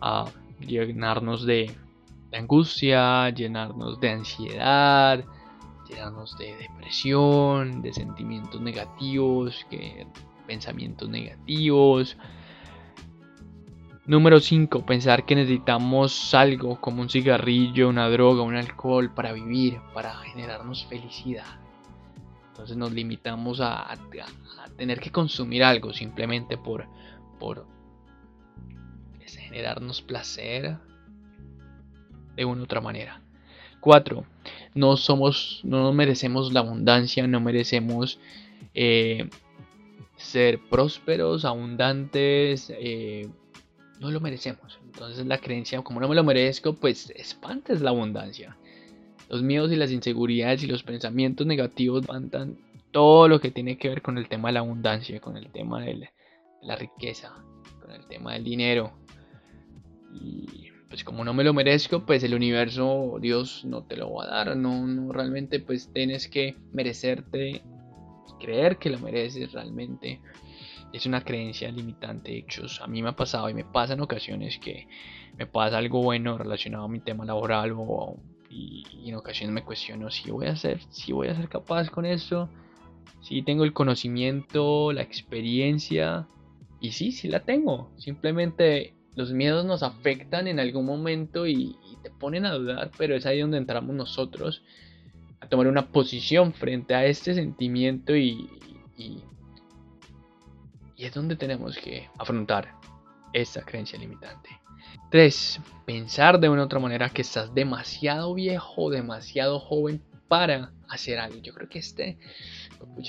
a 0.00 0.26
llenarnos 0.60 1.46
de, 1.46 1.74
angustia, 2.32 3.30
llenarnos 3.30 4.00
de 4.00 4.10
ansiedad, 4.10 5.24
llenarnos 5.90 6.36
de 6.38 6.56
depresión, 6.56 7.82
de 7.82 7.92
sentimientos 7.92 8.60
negativos, 8.60 9.66
que, 9.70 10.06
pensamientos 10.46 11.08
negativos, 11.08 12.16
Número 14.10 14.40
5. 14.40 14.84
Pensar 14.86 15.24
que 15.24 15.36
necesitamos 15.36 16.34
algo 16.34 16.80
como 16.80 17.00
un 17.00 17.08
cigarrillo, 17.08 17.88
una 17.88 18.08
droga, 18.08 18.42
un 18.42 18.56
alcohol 18.56 19.14
para 19.14 19.32
vivir, 19.32 19.78
para 19.94 20.12
generarnos 20.16 20.84
felicidad. 20.86 21.46
Entonces 22.48 22.76
nos 22.76 22.90
limitamos 22.90 23.60
a, 23.60 23.96
tener 24.76 24.98
que 24.98 25.12
consumir 25.12 25.62
algo 25.62 25.92
simplemente 25.92 26.58
por, 26.58 26.88
por 27.38 27.66
generarnos 29.28 30.02
placer 30.02 30.76
de 32.34 32.44
una 32.44 32.62
u 32.62 32.64
otra 32.64 32.80
manera. 32.80 33.22
4. 33.78 34.24
No 34.74 34.96
somos, 34.96 35.60
no 35.64 35.92
merecemos 35.92 36.52
la 36.52 36.60
abundancia, 36.60 37.26
no 37.26 37.40
merecemos 37.40 38.20
eh, 38.74 39.28
ser 40.16 40.60
prósperos, 40.60 41.44
abundantes, 41.44 42.72
eh, 42.76 43.28
no 44.00 44.10
lo 44.10 44.20
merecemos. 44.20 44.78
Entonces 44.84 45.26
la 45.26 45.38
creencia, 45.38 45.82
como 45.82 46.00
no 46.00 46.08
me 46.08 46.14
lo 46.14 46.24
merezco, 46.24 46.74
pues 46.74 47.10
espantes 47.10 47.80
la 47.80 47.90
abundancia. 47.90 48.56
Los 49.28 49.42
miedos 49.42 49.70
y 49.72 49.76
las 49.76 49.92
inseguridades 49.92 50.62
y 50.62 50.66
los 50.66 50.82
pensamientos 50.82 51.46
negativos 51.46 52.02
espantan 52.02 52.58
todo 52.90 53.28
lo 53.28 53.40
que 53.40 53.50
tiene 53.50 53.78
que 53.78 53.88
ver 53.88 54.02
con 54.02 54.18
el 54.18 54.28
tema 54.28 54.48
de 54.48 54.54
la 54.54 54.60
abundancia, 54.60 55.20
con 55.20 55.36
el 55.36 55.50
tema 55.50 55.80
de 55.80 56.10
la 56.62 56.76
riqueza, 56.76 57.32
con 57.80 57.92
el 57.92 58.06
tema 58.06 58.32
del 58.32 58.44
dinero. 58.44 58.92
Y 60.12 60.69
pues 60.90 61.04
como 61.04 61.24
no 61.24 61.32
me 61.32 61.44
lo 61.44 61.54
merezco, 61.54 62.04
pues 62.04 62.24
el 62.24 62.34
universo, 62.34 63.16
Dios 63.20 63.64
no 63.64 63.84
te 63.84 63.96
lo 63.96 64.12
va 64.12 64.24
a 64.24 64.26
dar. 64.26 64.56
No, 64.56 64.86
no 64.86 65.12
realmente 65.12 65.60
pues 65.60 65.88
tienes 65.92 66.26
que 66.28 66.56
merecerte, 66.72 67.62
creer 68.40 68.76
que 68.76 68.90
lo 68.90 68.98
mereces 68.98 69.52
realmente 69.52 70.20
es 70.92 71.06
una 71.06 71.22
creencia 71.22 71.70
limitante. 71.70 72.32
De 72.32 72.38
hecho, 72.38 72.66
a 72.82 72.88
mí 72.88 73.02
me 73.02 73.10
ha 73.10 73.16
pasado 73.16 73.48
y 73.48 73.54
me 73.54 73.64
pasa 73.64 73.92
en 73.92 74.00
ocasiones 74.00 74.58
que 74.58 74.88
me 75.38 75.46
pasa 75.46 75.78
algo 75.78 76.02
bueno 76.02 76.36
relacionado 76.36 76.86
a 76.86 76.88
mi 76.88 76.98
tema 76.98 77.24
laboral 77.24 77.72
o, 77.76 78.16
y, 78.50 78.84
en 79.06 79.14
ocasiones 79.14 79.54
me 79.54 79.62
cuestiono 79.62 80.10
si 80.10 80.28
voy 80.30 80.46
a 80.46 80.56
ser, 80.56 80.80
si 80.90 81.12
voy 81.12 81.28
a 81.28 81.36
ser 81.36 81.48
capaz 81.48 81.88
con 81.88 82.04
eso, 82.04 82.48
si 83.20 83.42
tengo 83.42 83.62
el 83.62 83.72
conocimiento, 83.72 84.92
la 84.92 85.02
experiencia 85.02 86.26
y 86.80 86.90
sí, 86.90 87.12
sí 87.12 87.28
la 87.28 87.44
tengo. 87.44 87.90
Simplemente 87.96 88.94
los 89.14 89.32
miedos 89.32 89.64
nos 89.64 89.82
afectan 89.82 90.46
en 90.46 90.60
algún 90.60 90.86
momento 90.86 91.46
y, 91.46 91.76
te 92.02 92.10
ponen 92.10 92.46
a 92.46 92.54
dudar, 92.54 92.90
pero 92.96 93.14
es 93.14 93.26
ahí 93.26 93.40
donde 93.40 93.58
entramos 93.58 93.94
nosotros 93.94 94.62
a 95.40 95.48
tomar 95.48 95.66
una 95.66 95.88
posición 95.88 96.54
frente 96.54 96.94
a 96.94 97.04
este 97.04 97.34
sentimiento 97.34 98.16
y 98.16 98.48
y 101.00 101.06
es 101.06 101.14
donde 101.14 101.34
tenemos 101.34 101.78
que 101.78 102.10
afrontar 102.18 102.74
esta 103.32 103.62
creencia 103.62 103.98
limitante. 103.98 104.50
3. 105.10 105.60
Pensar 105.86 106.38
de 106.38 106.50
una 106.50 106.64
otra 106.64 106.78
manera 106.78 107.08
que 107.08 107.22
estás 107.22 107.54
demasiado 107.54 108.34
viejo, 108.34 108.90
demasiado 108.90 109.60
joven 109.60 110.02
para 110.28 110.72
hacer 110.90 111.18
algo. 111.18 111.38
Yo 111.38 111.54
creo 111.54 111.70
que 111.70 111.78
este, 111.78 112.18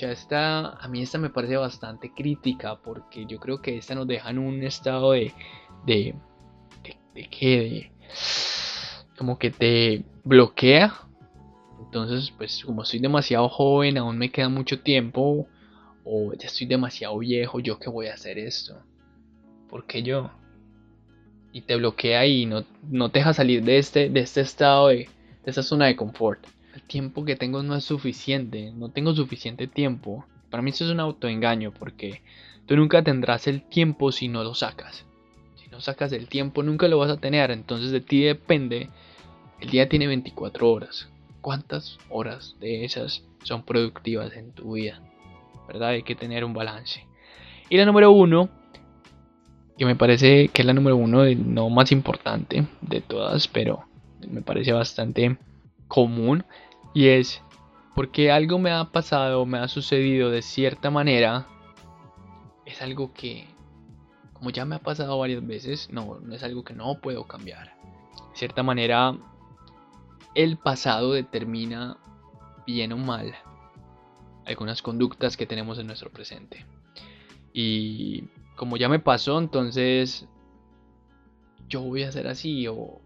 esta, 0.00 0.70
a 0.70 0.88
mí 0.88 1.02
esta 1.02 1.18
me 1.18 1.28
parece 1.28 1.58
bastante 1.58 2.14
crítica 2.14 2.76
porque 2.76 3.26
yo 3.26 3.38
creo 3.38 3.60
que 3.60 3.76
esta 3.76 3.94
nos 3.94 4.06
deja 4.06 4.30
en 4.30 4.38
un 4.38 4.62
estado 4.62 5.12
de, 5.12 5.34
de, 5.86 6.14
de, 7.14 7.28
que, 7.28 7.92
como 9.16 9.38
que 9.38 9.50
te 9.50 10.04
bloquea. 10.24 10.94
Entonces, 11.84 12.32
pues 12.36 12.64
como 12.64 12.84
soy 12.84 13.00
demasiado 13.00 13.48
joven, 13.48 13.98
aún 13.98 14.18
me 14.18 14.30
queda 14.30 14.48
mucho 14.48 14.80
tiempo, 14.80 15.46
o 16.04 16.32
ya 16.34 16.46
estoy 16.46 16.66
demasiado 16.66 17.18
viejo, 17.18 17.60
yo 17.60 17.78
qué 17.78 17.90
voy 17.90 18.06
a 18.06 18.14
hacer 18.14 18.38
esto. 18.38 18.80
¿Por 19.68 19.86
qué 19.86 20.02
yo? 20.02 20.30
Y 21.52 21.62
te 21.62 21.76
bloquea 21.76 22.26
y 22.26 22.46
no, 22.46 22.64
no 22.88 23.10
te 23.10 23.18
deja 23.18 23.34
salir 23.34 23.62
de 23.62 23.78
este, 23.78 24.08
de 24.08 24.20
este 24.20 24.40
estado 24.40 24.88
de, 24.88 24.96
de 24.96 25.50
esta 25.50 25.62
zona 25.62 25.86
de 25.86 25.96
confort. 25.96 26.46
El 26.74 26.82
tiempo 26.82 27.24
que 27.24 27.36
tengo 27.36 27.62
no 27.62 27.76
es 27.76 27.84
suficiente, 27.84 28.72
no 28.72 28.90
tengo 28.90 29.14
suficiente 29.14 29.66
tiempo. 29.66 30.24
Para 30.50 30.62
mí 30.62 30.70
eso 30.70 30.84
es 30.84 30.90
un 30.90 31.00
autoengaño 31.00 31.72
porque 31.72 32.22
tú 32.66 32.76
nunca 32.76 33.02
tendrás 33.02 33.46
el 33.46 33.62
tiempo 33.62 34.12
si 34.12 34.28
no 34.28 34.44
lo 34.44 34.54
sacas. 34.54 35.04
Sacas 35.82 36.12
el 36.12 36.28
tiempo 36.28 36.62
nunca 36.62 36.86
lo 36.86 36.98
vas 36.98 37.10
a 37.10 37.16
tener, 37.16 37.50
entonces 37.50 37.90
de 37.90 38.00
ti 38.00 38.22
depende. 38.22 38.88
El 39.60 39.70
día 39.70 39.88
tiene 39.88 40.06
24 40.06 40.70
horas. 40.70 41.08
¿Cuántas 41.40 41.98
horas 42.08 42.54
de 42.60 42.84
esas 42.84 43.24
son 43.42 43.64
productivas 43.64 44.32
en 44.36 44.52
tu 44.52 44.74
vida? 44.74 45.00
¿Verdad? 45.66 45.88
Hay 45.88 46.04
que 46.04 46.14
tener 46.14 46.44
un 46.44 46.54
balance. 46.54 47.04
Y 47.68 47.76
la 47.76 47.84
número 47.84 48.12
uno, 48.12 48.48
que 49.76 49.84
me 49.84 49.96
parece 49.96 50.48
que 50.48 50.62
es 50.62 50.66
la 50.66 50.72
número 50.72 50.96
uno, 50.96 51.24
no 51.34 51.68
más 51.68 51.90
importante 51.90 52.64
de 52.80 53.00
todas, 53.00 53.48
pero 53.48 53.84
me 54.28 54.40
parece 54.40 54.72
bastante 54.72 55.36
común 55.88 56.44
y 56.94 57.08
es 57.08 57.42
porque 57.96 58.30
algo 58.30 58.60
me 58.60 58.70
ha 58.70 58.84
pasado, 58.84 59.44
me 59.46 59.58
ha 59.58 59.66
sucedido 59.66 60.30
de 60.30 60.42
cierta 60.42 60.90
manera, 60.90 61.46
es 62.64 62.80
algo 62.80 63.12
que, 63.12 63.46
como 64.42 64.50
ya 64.50 64.64
me 64.64 64.74
ha 64.74 64.80
pasado 64.80 65.16
varias 65.20 65.46
veces, 65.46 65.88
no, 65.92 66.18
no 66.18 66.34
es 66.34 66.42
algo 66.42 66.64
que 66.64 66.74
no 66.74 67.00
puedo 67.00 67.28
cambiar. 67.28 67.76
De 68.32 68.36
cierta 68.36 68.64
manera, 68.64 69.16
el 70.34 70.58
pasado 70.58 71.12
determina 71.12 71.96
bien 72.66 72.92
o 72.92 72.98
mal 72.98 73.36
algunas 74.44 74.82
conductas 74.82 75.36
que 75.36 75.46
tenemos 75.46 75.78
en 75.78 75.86
nuestro 75.86 76.10
presente. 76.10 76.66
Y 77.52 78.24
como 78.56 78.76
ya 78.76 78.88
me 78.88 78.98
pasó, 78.98 79.38
entonces 79.38 80.26
yo 81.68 81.82
voy 81.82 82.02
a 82.02 82.08
hacer 82.08 82.26
así 82.26 82.66
o 82.66 83.00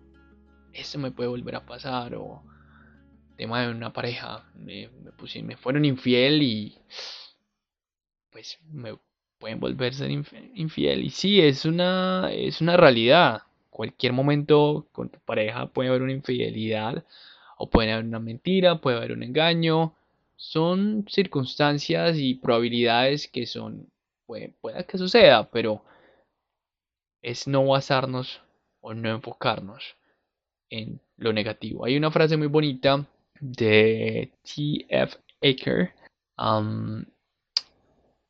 eso 0.73 0.99
me 0.99 1.11
puede 1.11 1.29
volver 1.29 1.57
a 1.57 1.67
pasar 1.67 2.15
o 2.15 2.43
tema 3.37 3.61
de 3.61 3.73
una 3.73 3.93
pareja 3.93 4.51
me, 4.55 4.89
me, 4.89 5.43
me 5.43 5.57
fueron 5.59 5.85
infiel 5.85 6.43
y 6.43 6.79
pues 8.33 8.59
me 8.71 8.97
pueden 9.39 9.61
volver 9.61 9.93
a 9.93 9.97
ser 9.97 10.11
infiel 10.11 11.05
y 11.05 11.11
sí 11.11 11.41
es 11.41 11.65
una 11.65 12.31
es 12.33 12.61
una 12.61 12.77
realidad 12.77 13.43
cualquier 13.71 14.13
momento 14.13 14.87
con 14.93 15.11
tu 15.11 15.19
pareja 15.21 15.67
puede 15.67 15.91
haber 15.91 16.03
una 16.03 16.13
infidelidad 16.13 17.05
o 17.59 17.69
puede 17.69 17.93
haber 17.93 18.05
una 18.05 18.21
mentira 18.21 18.81
puede 18.81 18.97
haber 18.97 19.13
un 19.13 19.23
engaño 19.23 19.95
son 20.37 21.07
circunstancias 21.09 22.17
y 22.19 22.35
probabilidades 22.35 23.29
que 23.29 23.47
son 23.47 23.89
puede, 24.27 24.55
puede 24.61 24.85
que 24.85 24.99
suceda 24.99 25.51
pero 25.51 25.83
es 27.23 27.47
no 27.49 27.67
basarnos 27.67 28.41
o 28.81 28.95
no 28.95 29.11
enfocarnos 29.11 29.97
en 30.71 31.01
lo 31.17 31.33
negativo. 31.33 31.85
Hay 31.85 31.97
una 31.97 32.11
frase 32.11 32.37
muy 32.37 32.47
bonita 32.47 33.05
de 33.41 34.33
T.F. 34.43 35.17
Aker, 35.43 35.93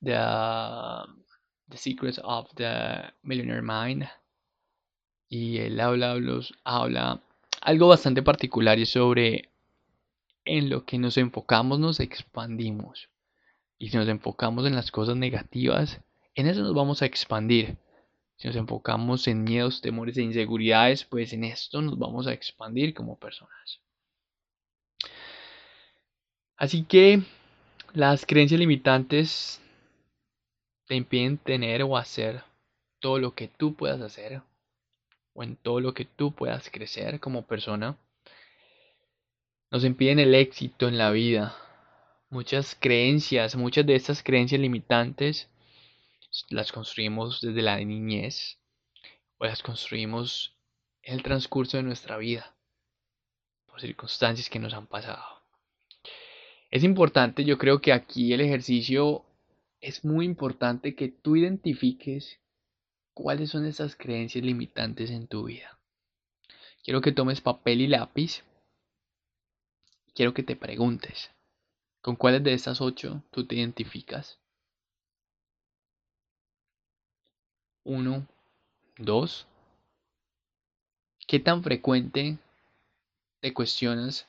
the, 0.00 0.16
the 1.68 1.76
Secrets 1.76 2.20
of 2.22 2.48
the 2.54 3.12
Millionaire 3.22 3.62
Mind. 3.62 4.08
Y 5.28 5.58
él 5.58 5.80
habla, 5.80 6.16
habla 6.64 7.20
algo 7.60 7.88
bastante 7.88 8.22
particular 8.22 8.78
y 8.78 8.86
sobre 8.86 9.50
en 10.44 10.70
lo 10.70 10.84
que 10.84 10.98
nos 10.98 11.18
enfocamos 11.18 11.78
nos 11.78 12.00
expandimos. 12.00 13.08
Y 13.78 13.88
si 13.88 13.96
nos 13.96 14.08
enfocamos 14.08 14.66
en 14.66 14.74
las 14.74 14.90
cosas 14.90 15.16
negativas, 15.16 16.00
en 16.34 16.46
eso 16.46 16.62
nos 16.62 16.74
vamos 16.74 17.02
a 17.02 17.06
expandir. 17.06 17.76
Si 18.36 18.46
nos 18.46 18.56
enfocamos 18.56 19.26
en 19.28 19.44
miedos, 19.44 19.80
temores 19.80 20.16
e 20.16 20.22
inseguridades, 20.22 21.04
pues 21.04 21.32
en 21.32 21.44
esto 21.44 21.82
nos 21.82 21.98
vamos 21.98 22.26
a 22.26 22.32
expandir 22.32 22.94
como 22.94 23.18
personas. 23.18 23.80
Así 26.56 26.84
que 26.84 27.22
las 27.92 28.24
creencias 28.24 28.60
limitantes 28.60 29.60
te 30.86 30.94
impiden 30.94 31.38
tener 31.38 31.82
o 31.82 31.96
hacer 31.96 32.42
todo 33.00 33.18
lo 33.18 33.34
que 33.34 33.48
tú 33.48 33.74
puedas 33.74 34.00
hacer 34.00 34.42
o 35.34 35.42
en 35.42 35.56
todo 35.56 35.80
lo 35.80 35.94
que 35.94 36.04
tú 36.04 36.34
puedas 36.34 36.70
crecer 36.70 37.20
como 37.20 37.46
persona. 37.46 37.96
Nos 39.70 39.84
impiden 39.84 40.18
el 40.18 40.34
éxito 40.34 40.88
en 40.88 40.96
la 40.96 41.10
vida. 41.10 41.56
Muchas 42.30 42.76
creencias, 42.78 43.56
muchas 43.56 43.86
de 43.86 43.96
estas 43.96 44.22
creencias 44.22 44.60
limitantes 44.60 45.48
las 46.50 46.72
construimos 46.72 47.40
desde 47.40 47.62
la 47.62 47.76
niñez 47.78 48.58
o 49.38 49.44
las 49.44 49.62
construimos 49.62 50.56
en 51.02 51.14
el 51.14 51.22
transcurso 51.22 51.76
de 51.76 51.82
nuestra 51.82 52.16
vida 52.16 52.54
por 53.66 53.80
circunstancias 53.80 54.48
que 54.48 54.58
nos 54.58 54.74
han 54.74 54.86
pasado. 54.86 55.24
Es 56.70 56.82
importante, 56.82 57.44
yo 57.44 57.58
creo 57.58 57.80
que 57.80 57.92
aquí 57.92 58.32
el 58.32 58.40
ejercicio 58.40 59.25
es 59.86 60.04
muy 60.04 60.26
importante 60.26 60.96
que 60.96 61.08
tú 61.08 61.36
identifiques 61.36 62.40
cuáles 63.14 63.50
son 63.50 63.64
esas 63.66 63.94
creencias 63.94 64.44
limitantes 64.44 65.10
en 65.10 65.28
tu 65.28 65.44
vida. 65.44 65.78
Quiero 66.82 67.00
que 67.00 67.12
tomes 67.12 67.40
papel 67.40 67.80
y 67.80 67.86
lápiz. 67.86 68.42
Quiero 70.12 70.34
que 70.34 70.42
te 70.42 70.56
preguntes, 70.56 71.30
¿con 72.00 72.16
cuáles 72.16 72.42
de 72.42 72.54
estas 72.54 72.80
ocho 72.80 73.22
tú 73.30 73.46
te 73.46 73.54
identificas? 73.54 74.40
Uno, 77.84 78.26
dos. 78.98 79.46
¿Qué 81.28 81.38
tan 81.38 81.62
frecuente 81.62 82.38
te 83.40 83.54
cuestionas 83.54 84.26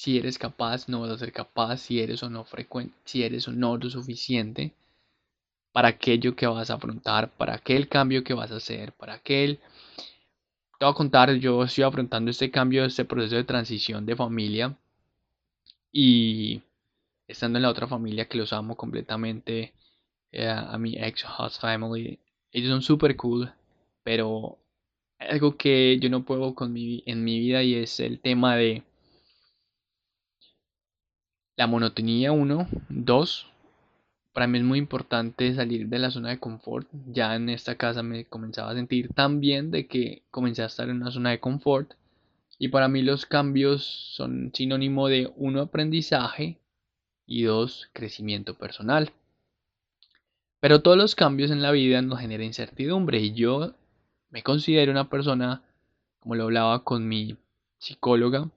si 0.00 0.16
eres 0.16 0.38
capaz, 0.38 0.88
no 0.88 1.02
vas 1.02 1.10
a 1.10 1.18
ser 1.18 1.30
capaz, 1.30 1.76
si 1.76 2.00
eres 2.00 2.22
o 2.22 2.30
no 2.30 2.44
frecuente, 2.44 2.94
si 3.04 3.22
eres 3.22 3.46
o 3.48 3.52
no 3.52 3.76
lo 3.76 3.90
suficiente 3.90 4.72
para 5.72 5.88
aquello 5.88 6.34
que 6.34 6.46
vas 6.46 6.70
a 6.70 6.76
afrontar, 6.76 7.30
para 7.36 7.54
aquel 7.56 7.86
cambio 7.86 8.24
que 8.24 8.32
vas 8.32 8.50
a 8.50 8.56
hacer, 8.56 8.94
para 8.94 9.12
aquel... 9.12 9.58
Te 10.78 10.86
voy 10.86 10.92
a 10.92 10.94
contar, 10.94 11.34
yo 11.34 11.62
estoy 11.64 11.84
afrontando 11.84 12.30
este 12.30 12.50
cambio, 12.50 12.86
este 12.86 13.04
proceso 13.04 13.36
de 13.36 13.44
transición 13.44 14.06
de 14.06 14.16
familia 14.16 14.74
y 15.92 16.62
estando 17.28 17.58
en 17.58 17.64
la 17.64 17.70
otra 17.70 17.86
familia 17.86 18.26
que 18.26 18.38
los 18.38 18.54
amo 18.54 18.76
completamente, 18.76 19.74
a 20.32 20.78
mi 20.78 20.96
ex 20.96 21.26
host 21.26 21.60
family. 21.60 22.18
Ellos 22.52 22.70
son 22.70 22.80
super 22.80 23.14
cool, 23.16 23.52
pero 24.02 24.56
algo 25.18 25.58
que 25.58 25.98
yo 26.00 26.08
no 26.08 26.24
puedo 26.24 26.54
con 26.54 26.72
mi, 26.72 27.02
en 27.04 27.22
mi 27.22 27.38
vida 27.38 27.62
y 27.62 27.74
es 27.74 28.00
el 28.00 28.18
tema 28.20 28.56
de 28.56 28.82
la 31.60 31.66
monotonía, 31.66 32.32
uno. 32.32 32.68
Dos, 32.88 33.46
para 34.32 34.46
mí 34.46 34.56
es 34.56 34.64
muy 34.64 34.78
importante 34.78 35.54
salir 35.54 35.88
de 35.88 35.98
la 35.98 36.10
zona 36.10 36.30
de 36.30 36.38
confort. 36.38 36.88
Ya 37.12 37.36
en 37.36 37.50
esta 37.50 37.74
casa 37.74 38.02
me 38.02 38.24
comenzaba 38.24 38.70
a 38.70 38.74
sentir 38.74 39.12
tan 39.12 39.40
bien 39.40 39.70
de 39.70 39.86
que 39.86 40.22
comencé 40.30 40.62
a 40.62 40.66
estar 40.66 40.88
en 40.88 40.96
una 40.96 41.10
zona 41.10 41.32
de 41.32 41.40
confort. 41.40 41.92
Y 42.58 42.68
para 42.68 42.88
mí 42.88 43.02
los 43.02 43.26
cambios 43.26 43.84
son 43.84 44.52
sinónimo 44.54 45.08
de 45.08 45.30
uno, 45.36 45.60
aprendizaje 45.60 46.58
y 47.26 47.42
dos, 47.42 47.90
crecimiento 47.92 48.54
personal. 48.54 49.12
Pero 50.60 50.80
todos 50.80 50.96
los 50.96 51.14
cambios 51.14 51.50
en 51.50 51.60
la 51.60 51.72
vida 51.72 52.00
nos 52.00 52.20
generan 52.20 52.46
incertidumbre 52.46 53.20
y 53.20 53.34
yo 53.34 53.74
me 54.30 54.42
considero 54.42 54.92
una 54.92 55.10
persona, 55.10 55.62
como 56.20 56.36
lo 56.36 56.44
hablaba 56.44 56.84
con 56.84 57.06
mi 57.06 57.36
psicóloga, 57.76 58.48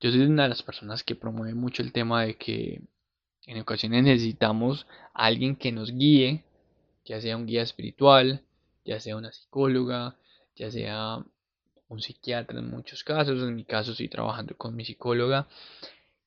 yo 0.00 0.10
soy 0.10 0.22
una 0.22 0.44
de 0.44 0.48
las 0.50 0.62
personas 0.62 1.02
que 1.02 1.14
promueve 1.14 1.54
mucho 1.54 1.82
el 1.82 1.92
tema 1.92 2.22
de 2.22 2.36
que 2.36 2.80
en 3.46 3.60
ocasiones 3.60 4.04
necesitamos 4.04 4.86
a 5.14 5.26
alguien 5.26 5.56
que 5.56 5.72
nos 5.72 5.92
guíe, 5.92 6.44
ya 7.04 7.20
sea 7.20 7.36
un 7.36 7.46
guía 7.46 7.62
espiritual, 7.62 8.42
ya 8.84 9.00
sea 9.00 9.16
una 9.16 9.32
psicóloga, 9.32 10.16
ya 10.56 10.70
sea 10.70 11.24
un 11.88 12.02
psiquiatra 12.02 12.58
en 12.58 12.70
muchos 12.70 13.04
casos, 13.04 13.40
en 13.42 13.54
mi 13.54 13.64
caso 13.64 13.92
estoy 13.92 14.08
trabajando 14.08 14.56
con 14.56 14.74
mi 14.74 14.84
psicóloga 14.84 15.46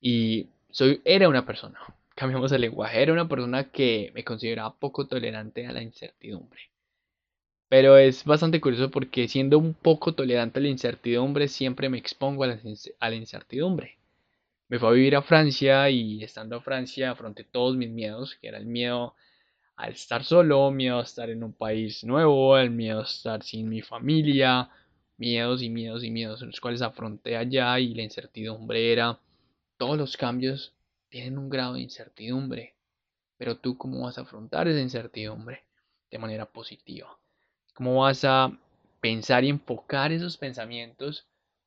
y 0.00 0.48
soy 0.70 1.02
era 1.04 1.28
una 1.28 1.44
persona 1.44 1.78
cambiamos 2.20 2.52
el 2.52 2.60
lenguaje. 2.60 3.02
Era 3.02 3.12
una 3.14 3.28
persona 3.28 3.70
que 3.70 4.12
me 4.14 4.24
consideraba 4.24 4.74
poco 4.74 5.06
tolerante 5.06 5.66
a 5.66 5.72
la 5.72 5.82
incertidumbre. 5.82 6.69
Pero 7.70 7.96
es 7.98 8.24
bastante 8.24 8.60
curioso 8.60 8.90
porque 8.90 9.28
siendo 9.28 9.56
un 9.56 9.74
poco 9.74 10.12
tolerante 10.12 10.58
a 10.58 10.62
la 10.62 10.68
incertidumbre, 10.68 11.46
siempre 11.46 11.88
me 11.88 11.98
expongo 11.98 12.42
a 12.42 12.48
la, 12.48 13.14
incertidumbre. 13.14 13.96
Me 14.68 14.80
fui 14.80 14.88
a 14.88 14.92
vivir 14.92 15.14
a 15.14 15.22
Francia 15.22 15.88
y 15.88 16.24
estando 16.24 16.56
en 16.56 16.62
Francia 16.62 17.12
afronté 17.12 17.44
todos 17.44 17.76
mis 17.76 17.90
miedos, 17.90 18.34
que 18.34 18.48
era 18.48 18.58
el 18.58 18.66
miedo 18.66 19.14
al 19.76 19.92
estar 19.92 20.24
solo, 20.24 20.72
miedo 20.72 20.98
a 20.98 21.04
estar 21.04 21.30
en 21.30 21.44
un 21.44 21.52
país 21.52 22.02
nuevo, 22.02 22.58
el 22.58 22.70
miedo 22.70 23.02
a 23.02 23.04
estar 23.04 23.44
sin 23.44 23.68
mi 23.68 23.82
familia, 23.82 24.68
miedos 25.16 25.62
y 25.62 25.70
miedos 25.70 26.02
y 26.02 26.10
miedos 26.10 26.42
los 26.42 26.60
cuales 26.60 26.82
afronté 26.82 27.36
allá 27.36 27.78
y 27.78 27.94
la 27.94 28.02
incertidumbre 28.02 28.92
era 28.92 29.20
todos 29.76 29.96
los 29.96 30.16
cambios 30.16 30.74
tienen 31.08 31.38
un 31.38 31.48
grado 31.48 31.74
de 31.74 31.82
incertidumbre, 31.82 32.74
pero 33.36 33.58
tú 33.58 33.78
cómo 33.78 34.02
vas 34.02 34.18
a 34.18 34.22
afrontar 34.22 34.66
esa 34.66 34.80
incertidumbre 34.80 35.62
de 36.10 36.18
manera 36.18 36.46
positiva. 36.46 37.19
¿Cómo 37.80 38.02
vas 38.02 38.26
a 38.26 38.52
pensar 39.00 39.42
y 39.42 39.48
enfocar 39.48 40.12
esos 40.12 40.36
pensamientos 40.36 41.26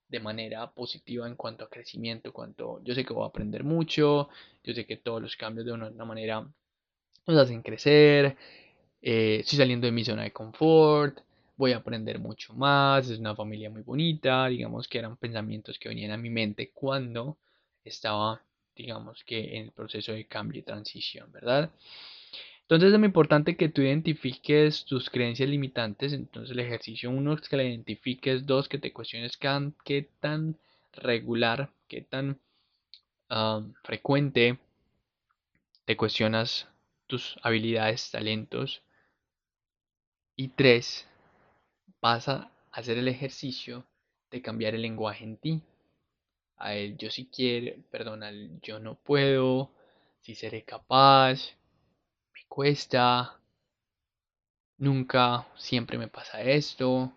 de 0.09 0.19
manera 0.19 0.71
positiva 0.71 1.27
en 1.27 1.35
cuanto 1.35 1.65
a 1.65 1.69
crecimiento? 1.71 2.31
Cuanto 2.31 2.83
yo 2.83 2.93
sé 2.93 3.03
que 3.03 3.13
voy 3.13 3.23
a 3.23 3.29
aprender 3.29 3.63
mucho, 3.63 4.29
yo 4.63 4.73
sé 4.75 4.85
que 4.85 4.97
todos 4.97 5.23
los 5.23 5.35
cambios 5.35 5.65
de 5.65 5.71
una, 5.71 5.89
manera 6.05 6.47
nos 7.25 7.37
hacen 7.39 7.63
crecer, 7.63 8.37
eh, 9.01 9.37
estoy 9.39 9.57
saliendo 9.57 9.87
de 9.87 9.91
mi 9.91 10.05
zona 10.05 10.21
de 10.21 10.31
confort, 10.31 11.17
voy 11.57 11.71
a 11.71 11.77
aprender 11.77 12.19
mucho 12.19 12.53
más, 12.53 13.09
es 13.09 13.17
una 13.17 13.35
familia 13.35 13.71
muy 13.71 13.81
bonita, 13.81 14.45
digamos 14.49 14.87
que 14.87 14.99
eran 14.99 15.17
pensamientos 15.17 15.79
que 15.79 15.89
venían 15.89 16.11
a 16.11 16.17
mi 16.17 16.29
mente 16.29 16.69
cuando 16.69 17.39
estaba, 17.83 18.39
digamos 18.75 19.23
que 19.23 19.57
en 19.57 19.63
el 19.63 19.71
proceso 19.71 20.11
de 20.11 20.27
cambio 20.27 20.59
y 20.59 20.63
transición, 20.63 21.31
¿verdad? 21.31 21.71
Entonces 22.63 22.93
es 22.93 22.99
muy 22.99 23.07
importante 23.07 23.55
que 23.57 23.69
tú 23.69 23.81
identifiques 23.81 24.85
tus 24.85 25.09
creencias 25.09 25.49
limitantes. 25.49 26.13
Entonces 26.13 26.51
el 26.51 26.59
ejercicio 26.59 27.09
uno 27.09 27.33
es 27.33 27.47
que 27.47 27.57
la 27.57 27.63
identifiques, 27.63 28.45
dos 28.45 28.67
que 28.69 28.79
te 28.79 28.93
cuestiones 28.93 29.37
qué 29.83 30.09
tan 30.19 30.57
regular, 30.93 31.71
qué 31.87 32.01
tan 32.01 32.39
frecuente 33.83 34.59
te 35.85 35.97
cuestionas 35.97 36.67
tus 37.07 37.37
habilidades, 37.43 38.11
talentos. 38.11 38.81
Y 40.35 40.47
tres, 40.49 41.07
vas 42.01 42.27
a 42.27 42.51
hacer 42.71 42.97
el 42.97 43.07
ejercicio 43.07 43.85
de 44.31 44.41
cambiar 44.41 44.73
el 44.73 44.81
lenguaje 44.81 45.23
en 45.25 45.37
ti. 45.37 45.61
A 46.57 46.75
él 46.75 46.97
yo 46.97 47.11
sí 47.11 47.29
quiero, 47.31 47.75
perdón, 47.91 48.23
al 48.23 48.59
yo 48.61 48.79
no 48.79 48.95
puedo, 48.95 49.69
si 50.21 50.33
seré 50.33 50.63
capaz, 50.63 51.55
cuesta, 52.53 53.39
nunca, 54.77 55.47
siempre 55.55 55.97
me 55.97 56.07
pasa 56.07 56.39
esto, 56.43 57.11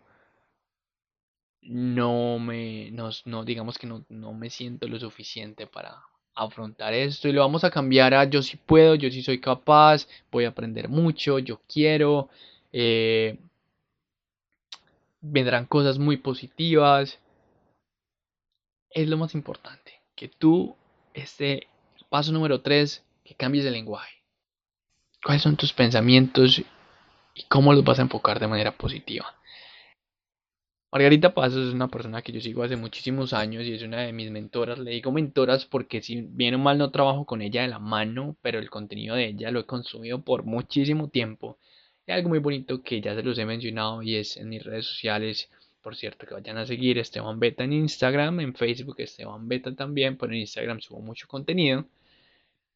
no 1.60 2.38
me, 2.38 2.90
no, 2.90 3.44
digamos 3.44 3.76
que 3.76 3.86
no, 3.86 4.32
me 4.32 4.48
siento 4.48 4.88
lo 4.88 4.98
suficiente 4.98 5.66
para 5.66 6.00
afrontar 6.34 6.94
esto 6.94 7.28
y 7.28 7.32
lo 7.32 7.42
vamos 7.42 7.64
a 7.64 7.70
cambiar 7.70 8.14
a 8.14 8.24
yo 8.24 8.40
sí 8.40 8.56
puedo, 8.56 8.94
yo 8.94 9.10
sí 9.10 9.22
soy 9.22 9.38
capaz, 9.38 10.08
voy 10.32 10.46
a 10.46 10.48
aprender 10.48 10.88
mucho, 10.88 11.38
yo 11.38 11.60
quiero, 11.68 12.30
eh, 12.72 13.38
vendrán 15.20 15.66
cosas 15.66 15.98
muy 15.98 16.16
positivas. 16.16 17.18
Es 18.88 19.06
lo 19.06 19.18
más 19.18 19.34
importante, 19.34 20.00
que 20.14 20.28
tú, 20.28 20.74
este 21.12 21.68
paso 22.08 22.32
número 22.32 22.62
3, 22.62 23.04
que 23.22 23.34
cambies 23.34 23.66
el 23.66 23.74
lenguaje 23.74 24.15
cuáles 25.26 25.42
son 25.42 25.56
tus 25.56 25.72
pensamientos 25.72 26.60
y 27.34 27.42
cómo 27.48 27.72
los 27.72 27.82
vas 27.82 27.98
a 27.98 28.02
enfocar 28.02 28.38
de 28.38 28.46
manera 28.46 28.70
positiva. 28.70 29.34
Margarita 30.92 31.34
Pasos 31.34 31.66
es 31.66 31.74
una 31.74 31.88
persona 31.88 32.22
que 32.22 32.30
yo 32.30 32.40
sigo 32.40 32.62
hace 32.62 32.76
muchísimos 32.76 33.32
años 33.32 33.64
y 33.64 33.72
es 33.72 33.82
una 33.82 34.02
de 34.02 34.12
mis 34.12 34.30
mentoras. 34.30 34.78
Le 34.78 34.92
digo 34.92 35.10
mentoras 35.10 35.66
porque 35.66 36.00
si 36.00 36.20
bien 36.20 36.54
o 36.54 36.58
mal 36.58 36.78
no 36.78 36.92
trabajo 36.92 37.26
con 37.26 37.42
ella 37.42 37.62
de 37.62 37.68
la 37.68 37.80
mano, 37.80 38.36
pero 38.40 38.60
el 38.60 38.70
contenido 38.70 39.16
de 39.16 39.26
ella 39.26 39.50
lo 39.50 39.58
he 39.58 39.66
consumido 39.66 40.22
por 40.22 40.44
muchísimo 40.44 41.08
tiempo. 41.08 41.58
Y 42.06 42.12
algo 42.12 42.28
muy 42.28 42.38
bonito 42.38 42.84
que 42.84 43.00
ya 43.00 43.16
se 43.16 43.24
los 43.24 43.36
he 43.36 43.44
mencionado 43.44 44.02
y 44.02 44.14
es 44.14 44.36
en 44.36 44.48
mis 44.48 44.62
redes 44.62 44.86
sociales. 44.86 45.50
Por 45.82 45.96
cierto, 45.96 46.24
que 46.24 46.34
vayan 46.34 46.56
a 46.58 46.66
seguir 46.66 46.98
Esteban 46.98 47.40
Beta 47.40 47.64
en 47.64 47.72
Instagram, 47.72 48.38
en 48.38 48.54
Facebook 48.54 49.00
Esteban 49.00 49.48
Beta 49.48 49.74
también, 49.74 50.16
pero 50.16 50.32
en 50.32 50.38
Instagram 50.38 50.80
subo 50.80 51.00
mucho 51.00 51.26
contenido. 51.26 51.84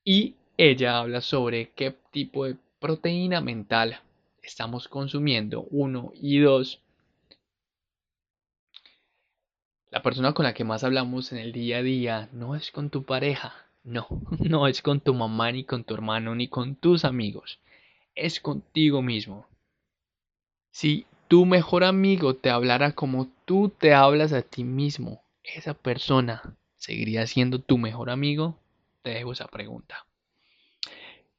Y 0.05 0.35
ella 0.63 0.99
habla 0.99 1.23
sobre 1.23 1.71
qué 1.71 1.97
tipo 2.11 2.45
de 2.45 2.55
proteína 2.81 3.41
mental 3.41 3.99
estamos 4.43 4.89
consumiendo, 4.89 5.63
uno 5.71 6.13
y 6.15 6.39
dos. 6.39 6.83
La 9.91 10.03
persona 10.03 10.35
con 10.35 10.45
la 10.45 10.53
que 10.53 10.65
más 10.65 10.85
hablamos 10.85 11.33
en 11.33 11.39
el 11.39 11.53
día 11.53 11.79
a 11.79 11.83
día 11.83 12.29
no 12.33 12.55
es 12.55 12.71
con 12.71 12.91
tu 12.91 13.05
pareja, 13.05 13.55
no, 13.85 14.07
no 14.39 14.67
es 14.67 14.83
con 14.83 15.01
tu 15.01 15.15
mamá 15.15 15.51
ni 15.51 15.65
con 15.65 15.83
tu 15.83 15.95
hermano 15.95 16.35
ni 16.35 16.49
con 16.49 16.77
tus 16.77 17.07
amigos, 17.07 17.59
es 18.15 18.39
contigo 18.39 19.01
mismo. 19.01 19.47
Si 20.73 21.07
tu 21.29 21.47
mejor 21.47 21.85
amigo 21.85 22.37
te 22.37 22.51
hablara 22.51 22.93
como 22.93 23.29
tú 23.47 23.71
te 23.71 23.95
hablas 23.95 24.35
a 24.35 24.43
ti 24.43 24.65
mismo, 24.65 25.23
¿esa 25.43 25.73
persona 25.73 26.55
seguiría 26.77 27.27
siendo 27.27 27.61
tu 27.61 27.79
mejor 27.79 28.11
amigo? 28.11 28.59
Te 29.01 29.13
dejo 29.13 29.33
esa 29.33 29.47
pregunta. 29.49 30.05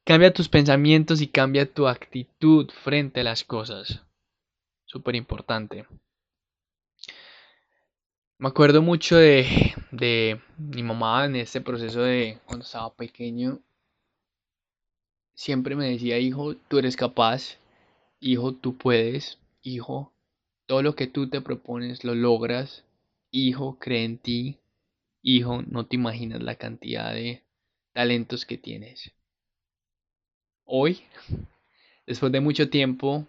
Cambia 0.04 0.34
tus 0.34 0.50
pensamientos 0.50 1.22
y 1.22 1.28
cambia 1.28 1.72
tu 1.72 1.88
actitud 1.88 2.72
frente 2.72 3.20
a 3.20 3.24
las 3.24 3.44
cosas. 3.44 4.02
Súper 4.86 5.16
importante. 5.16 5.86
Me 8.40 8.48
acuerdo 8.48 8.82
mucho 8.82 9.18
de, 9.18 9.76
de 9.92 10.42
mi 10.58 10.82
mamá 10.82 11.26
en 11.26 11.36
este 11.36 11.62
proceso 11.62 12.02
de 12.02 12.40
cuando 12.46 12.66
estaba 12.66 12.92
pequeño. 12.92 13.60
Siempre 15.36 15.76
me 15.76 15.92
decía, 15.92 16.18
hijo, 16.18 16.56
tú 16.56 16.80
eres 16.80 16.96
capaz. 16.96 17.60
Hijo, 18.20 18.56
tú 18.56 18.76
puedes. 18.76 19.38
Hijo, 19.62 20.12
todo 20.66 20.82
lo 20.82 20.96
que 20.96 21.06
tú 21.06 21.30
te 21.30 21.42
propones 21.42 22.04
lo 22.04 22.16
logras. 22.16 22.86
Hijo, 23.30 23.78
cree 23.80 24.04
en 24.04 24.18
ti. 24.18 24.58
Hijo, 25.22 25.62
no 25.62 25.86
te 25.86 25.96
imaginas 25.96 26.42
la 26.42 26.56
cantidad 26.56 27.14
de 27.14 27.44
talentos 27.94 28.48
que 28.48 28.58
tienes 28.58 29.14
hoy, 30.74 31.02
después 32.08 32.32
de 32.32 32.40
mucho 32.40 32.70
tiempo, 32.70 33.28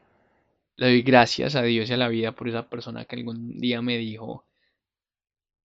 le 0.76 0.86
doy 0.86 1.02
gracias 1.02 1.56
a 1.56 1.62
Dios 1.62 1.90
y 1.90 1.92
a 1.92 1.96
la 1.96 2.08
vida 2.08 2.32
por 2.32 2.48
esa 2.48 2.68
persona 2.68 3.04
que 3.04 3.16
algún 3.16 3.58
día 3.58 3.82
me 3.82 3.98
dijo 3.98 4.44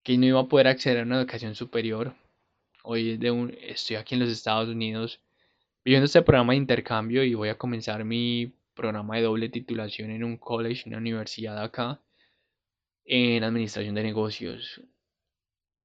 que 0.04 0.18
no 0.18 0.26
iba 0.26 0.40
a 0.40 0.48
poder 0.48 0.68
acceder 0.68 1.02
a 1.02 1.04
una 1.04 1.20
educación 1.20 1.54
superior. 1.54 2.16
Hoy 2.84 3.20
estoy 3.62 3.96
aquí 3.96 4.16
en 4.16 4.22
los 4.22 4.30
Estados 4.30 4.70
Unidos 4.70 5.22
viviendo 5.86 6.06
este 6.06 6.24
programa 6.24 6.54
de 6.54 6.58
intercambio 6.58 7.24
y 7.24 7.36
voy 7.36 7.50
a 7.50 7.58
comenzar 7.60 8.04
mi 8.04 8.54
programa 8.74 9.18
de 9.18 9.24
doble 9.24 9.50
titulación 9.50 10.10
en 10.10 10.24
un 10.24 10.38
college, 10.38 10.90
una 10.90 10.98
universidad 10.98 11.62
acá, 11.62 12.02
en 13.06 13.44
administración 13.44 13.94
de 13.94 14.04
negocios. 14.04 14.82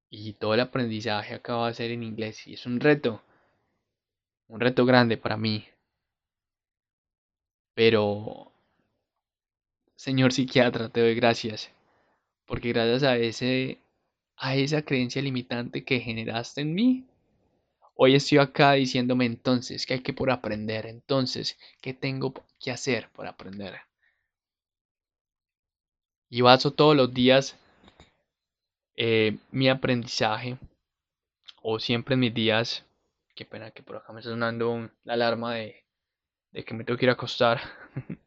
Y 0.09 0.33
todo 0.35 0.55
el 0.55 0.61
aprendizaje 0.61 1.35
acá 1.35 1.57
va 1.57 1.69
a 1.69 1.75
ser 1.75 1.91
en 1.91 2.03
inglés 2.03 2.47
y 2.47 2.55
es 2.55 2.65
un 2.65 2.81
reto, 2.81 3.23
un 4.49 4.59
reto 4.59 4.87
grande 4.87 5.19
para 5.19 5.37
mí. 5.37 5.67
Pero, 7.75 8.53
señor 9.97 10.33
psiquiatra, 10.33 10.89
te 10.91 11.01
doy 11.01 11.15
gracias, 11.15 11.71
porque 12.47 12.73
gracias 12.73 13.03
a 13.05 13.17
ese 13.17 13.79
a 14.37 14.57
esa 14.57 14.83
creencia 14.83 15.23
limitante 15.23 15.85
que 15.85 16.01
generaste 16.01 16.63
en 16.63 16.75
mí, 16.75 17.07
hoy 17.95 18.15
estoy 18.17 18.39
acá 18.39 18.73
diciéndome 18.73 19.25
entonces 19.27 19.87
que 19.87 19.95
hay 19.95 20.01
que 20.01 20.13
por 20.13 20.31
aprender, 20.31 20.87
entonces, 20.87 21.59
¿qué 21.81 21.95
tengo 21.95 22.35
que 22.61 22.71
hacer 22.73 23.09
por 23.11 23.27
aprender? 23.27 23.81
Y 26.29 26.41
baso 26.41 26.73
todos 26.73 26.97
los 26.97 27.15
días 27.15 27.57
eh, 28.97 29.39
mi 29.51 29.69
aprendizaje, 29.69 30.59
o 31.63 31.79
siempre 31.79 32.15
en 32.15 32.21
mis 32.21 32.35
días, 32.35 32.85
qué 33.35 33.45
pena 33.45 33.71
que 33.71 33.83
por 33.83 33.97
acá 33.97 34.13
me 34.13 34.21
está 34.21 34.31
sonando 34.31 34.91
la 35.05 35.15
alarma 35.15 35.55
de 35.55 35.82
de 36.53 36.65
que 36.65 36.75
me 36.75 36.85
tengo 36.85 36.99
que 36.99 37.07
ir 37.07 37.11
a 37.11 37.15
acostar. 37.15 37.61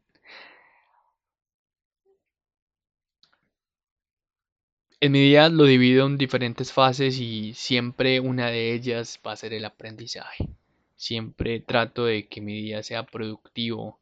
en 5.00 5.12
mi 5.12 5.20
día 5.20 5.48
lo 5.48 5.64
divido 5.64 6.06
en 6.06 6.18
diferentes 6.18 6.72
fases 6.72 7.18
y 7.20 7.54
siempre 7.54 8.20
una 8.20 8.50
de 8.50 8.72
ellas 8.74 9.20
va 9.26 9.32
a 9.32 9.36
ser 9.36 9.52
el 9.52 9.64
aprendizaje. 9.64 10.48
Siempre 10.96 11.60
trato 11.60 12.06
de 12.06 12.26
que 12.26 12.40
mi 12.40 12.54
día 12.54 12.82
sea 12.82 13.04
productivo 13.04 14.00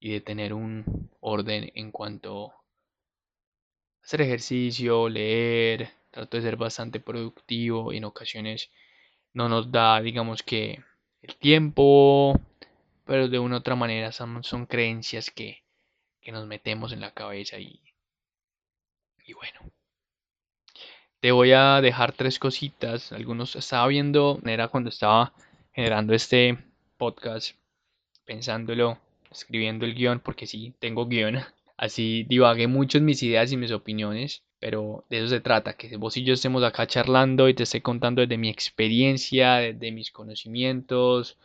y 0.00 0.12
de 0.12 0.20
tener 0.20 0.52
un 0.54 1.10
orden 1.20 1.70
en 1.74 1.90
cuanto 1.92 2.52
a 2.52 2.54
hacer 4.02 4.22
ejercicio, 4.22 5.08
leer, 5.08 5.90
trato 6.10 6.36
de 6.36 6.42
ser 6.42 6.56
bastante 6.56 7.00
productivo 7.00 7.92
en 7.92 8.04
ocasiones 8.04 8.70
no 9.34 9.48
nos 9.48 9.70
da, 9.70 10.00
digamos 10.00 10.42
que, 10.42 10.82
el 11.22 11.36
tiempo 11.36 12.40
pero 13.08 13.26
de 13.26 13.38
una 13.38 13.56
u 13.56 13.58
otra 13.60 13.74
manera 13.74 14.12
son, 14.12 14.66
creencias 14.66 15.30
que, 15.30 15.64
que 16.20 16.30
nos 16.30 16.46
metemos 16.46 16.92
en 16.92 17.00
la 17.00 17.14
cabeza 17.14 17.58
y, 17.58 17.80
y 19.26 19.32
bueno. 19.32 19.72
Te 21.18 21.32
voy 21.32 21.52
a 21.52 21.80
dejar 21.80 22.12
tres 22.12 22.38
cositas. 22.38 23.10
Algunos 23.12 23.56
estaba 23.56 23.86
viendo, 23.86 24.38
era 24.44 24.68
cuando 24.68 24.90
estaba 24.90 25.32
generando 25.72 26.12
este 26.12 26.58
podcast, 26.98 27.56
pensándolo, 28.26 28.98
escribiendo 29.30 29.86
el 29.86 29.94
guion, 29.94 30.20
porque 30.20 30.46
sí, 30.46 30.74
tengo 30.78 31.06
guion. 31.06 31.38
Así 31.78 32.24
divagué 32.28 32.66
mucho 32.66 32.98
en 32.98 33.06
mis 33.06 33.22
ideas 33.22 33.50
y 33.52 33.56
mis 33.56 33.72
opiniones, 33.72 34.42
pero 34.60 35.06
de 35.08 35.20
eso 35.20 35.28
se 35.28 35.40
trata, 35.40 35.78
que 35.78 35.96
vos 35.96 36.14
y 36.18 36.24
yo 36.24 36.34
estemos 36.34 36.62
acá 36.62 36.86
charlando 36.86 37.48
y 37.48 37.54
te 37.54 37.62
esté 37.62 37.80
contando 37.80 38.20
desde 38.20 38.36
mi 38.36 38.50
experiencia, 38.50 39.54
desde 39.54 39.92
mis 39.92 40.10
conocimientos, 40.10 41.38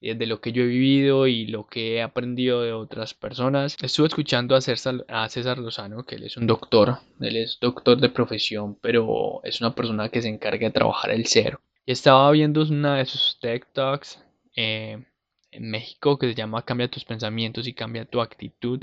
de 0.00 0.26
lo 0.26 0.40
que 0.40 0.52
yo 0.52 0.62
he 0.62 0.66
vivido 0.66 1.26
y 1.26 1.46
lo 1.46 1.66
que 1.66 1.96
he 1.96 2.02
aprendido 2.02 2.62
de 2.62 2.72
otras 2.72 3.14
personas. 3.14 3.76
Estuve 3.82 4.08
escuchando 4.08 4.54
a 4.54 4.60
César, 4.60 5.04
a 5.08 5.28
César 5.28 5.58
Lozano, 5.58 6.04
que 6.04 6.16
él 6.16 6.24
es 6.24 6.36
un 6.36 6.46
doctor, 6.46 6.98
él 7.20 7.36
es 7.36 7.58
doctor 7.60 7.98
de 8.00 8.08
profesión, 8.08 8.76
pero 8.80 9.40
es 9.42 9.60
una 9.60 9.74
persona 9.74 10.08
que 10.08 10.22
se 10.22 10.28
encarga 10.28 10.66
de 10.66 10.72
trabajar 10.72 11.10
el 11.10 11.26
cero. 11.26 11.60
Y 11.86 11.92
estaba 11.92 12.30
viendo 12.30 12.62
una 12.62 12.96
de 12.96 13.06
sus 13.06 13.38
TED 13.40 13.62
Talks 13.72 14.22
eh, 14.54 15.04
en 15.50 15.70
México 15.70 16.18
que 16.18 16.28
se 16.28 16.34
llama 16.34 16.62
Cambia 16.62 16.90
tus 16.90 17.04
pensamientos 17.04 17.66
y 17.66 17.72
cambia 17.72 18.04
tu 18.04 18.20
actitud. 18.20 18.82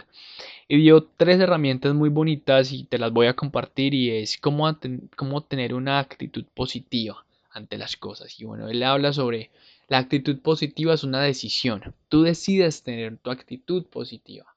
Y 0.67 0.77
dio 0.77 1.03
tres 1.03 1.39
herramientas 1.39 1.93
muy 1.93 2.09
bonitas 2.09 2.71
y 2.71 2.85
te 2.85 2.97
las 2.97 3.11
voy 3.11 3.27
a 3.27 3.35
compartir 3.35 3.93
y 3.93 4.09
es 4.09 4.37
cómo, 4.37 4.77
cómo 5.15 5.41
tener 5.41 5.73
una 5.73 5.99
actitud 5.99 6.45
positiva 6.53 7.25
ante 7.51 7.77
las 7.77 7.95
cosas. 7.97 8.39
Y 8.39 8.45
bueno, 8.45 8.67
él 8.69 8.81
habla 8.83 9.13
sobre 9.13 9.51
la 9.87 9.97
actitud 9.97 10.39
positiva 10.39 10.93
es 10.93 11.03
una 11.03 11.21
decisión. 11.21 11.93
Tú 12.09 12.23
decides 12.23 12.83
tener 12.83 13.17
tu 13.17 13.31
actitud 13.31 13.85
positiva. 13.85 14.55